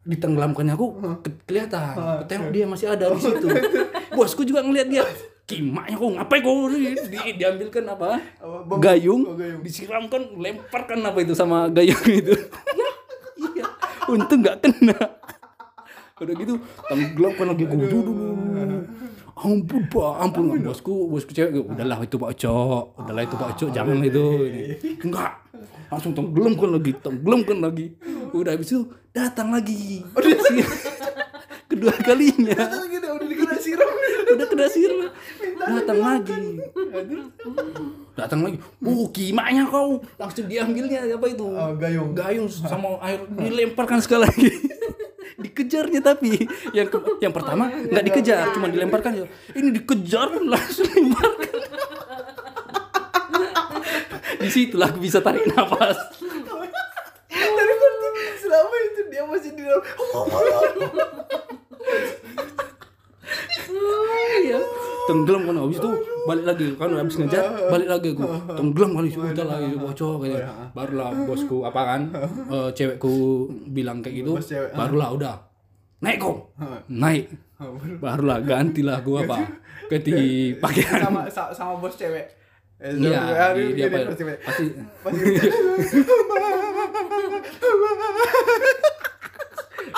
[0.01, 0.87] Ditenggelamkannya aku
[1.19, 1.95] ke- kelihatan.
[2.25, 3.47] Tengok dia masih ada di situ.
[4.11, 5.03] Bosku juga ngeliat dia.
[5.45, 8.17] Kimaknya kok ngapain kau di, di- diambilkan apa?
[8.35, 8.81] Apa, bambu?
[8.81, 9.61] gayung, Oh, gayung.
[9.61, 12.33] disiramkan lemparkan apa itu sama gayung itu.
[13.53, 13.65] Iya.
[14.07, 14.97] Untung nggak kena.
[16.15, 16.53] Udah gitu
[16.87, 17.63] tenggelamkan lagi.
[17.63, 18.11] Gue dulu
[19.35, 20.43] ampun pak ampun.
[20.63, 22.55] Bosku bosku cewek udahlah itu pak Oco
[22.95, 24.25] udahlah itu pak Oco jangan itu.
[24.47, 24.63] Ini
[25.03, 25.33] enggak.
[25.91, 27.85] Langsung tenggelamkan lagi tenggelamkan lagi.
[28.31, 30.01] Udah habis itu datang lagi.
[31.69, 32.55] Kedua kalinya.
[32.55, 33.89] Datang lagi deh, udah dikena siram.
[34.25, 35.07] udah kena sirna
[35.65, 36.33] datang lagi.
[38.15, 38.57] Datang lagi.
[38.85, 39.99] Oh kimaknya kau.
[40.15, 41.45] Langsung diambilnya apa itu?
[41.45, 42.11] Oh, gayung.
[42.15, 44.49] gayung sama air dilemparkan sekali lagi
[45.45, 46.35] dikejarnya tapi.
[46.71, 49.11] Yang ke- yang pertama nggak dikejar cuma dilemparkan.
[49.15, 51.53] Ya ini dikejar langsung dilemparkan.
[54.35, 55.97] Di situlah aku bisa tarik nafas.
[57.29, 59.83] Dari berarti selama itu dia masih di dalam.
[64.37, 64.59] iya.
[65.05, 65.91] Tenggelam kan habis itu
[66.25, 68.25] balik lagi kan habis ngejar balik lagi aku.
[68.51, 72.01] Tenggelam kali udah lah itu bocor kayak barulah bosku apa kan
[72.47, 73.13] eh, cewekku
[73.67, 74.33] bilang kayak gitu.
[74.37, 75.35] Cewek, barulah udah.
[75.97, 76.37] Naik kok
[76.87, 77.25] naik.
[77.97, 79.37] Barulah gantilah gua apa
[79.89, 80.11] ganti
[80.55, 80.99] pakaian.
[80.99, 82.25] Sama sa- sama bos cewek.
[82.75, 84.37] Eh, iya di- dia apa cewek.
[84.43, 84.65] pasti
[84.99, 85.23] Pasti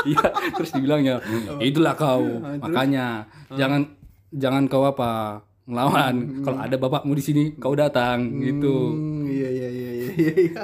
[0.05, 0.23] iya
[0.53, 1.19] terus dibilangnya
[1.59, 2.23] itulah kau
[2.61, 3.81] makanya jangan
[4.29, 9.67] jangan kau apa ngelawan kalau ada bapakmu di sini kau datang gitu Hmm, iya iya
[9.69, 10.61] iya iya iya.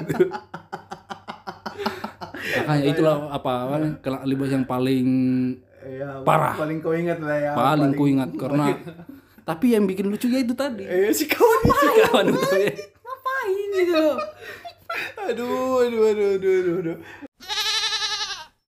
[2.56, 5.08] makanya itulah apa kan kelak libas yang paling
[5.84, 6.56] Iya, Parah.
[6.56, 7.52] Paling kau ingat lah ya.
[7.52, 8.72] paling ku ingat karena
[9.44, 11.76] tapi yang bikin lucu ya itu tadi Eh, si kawan itu.
[11.76, 12.72] si kawan itu ya.
[12.96, 14.16] Ngapain gitu loh?
[15.20, 16.96] aduh aduh aduh aduh aduh, aduh.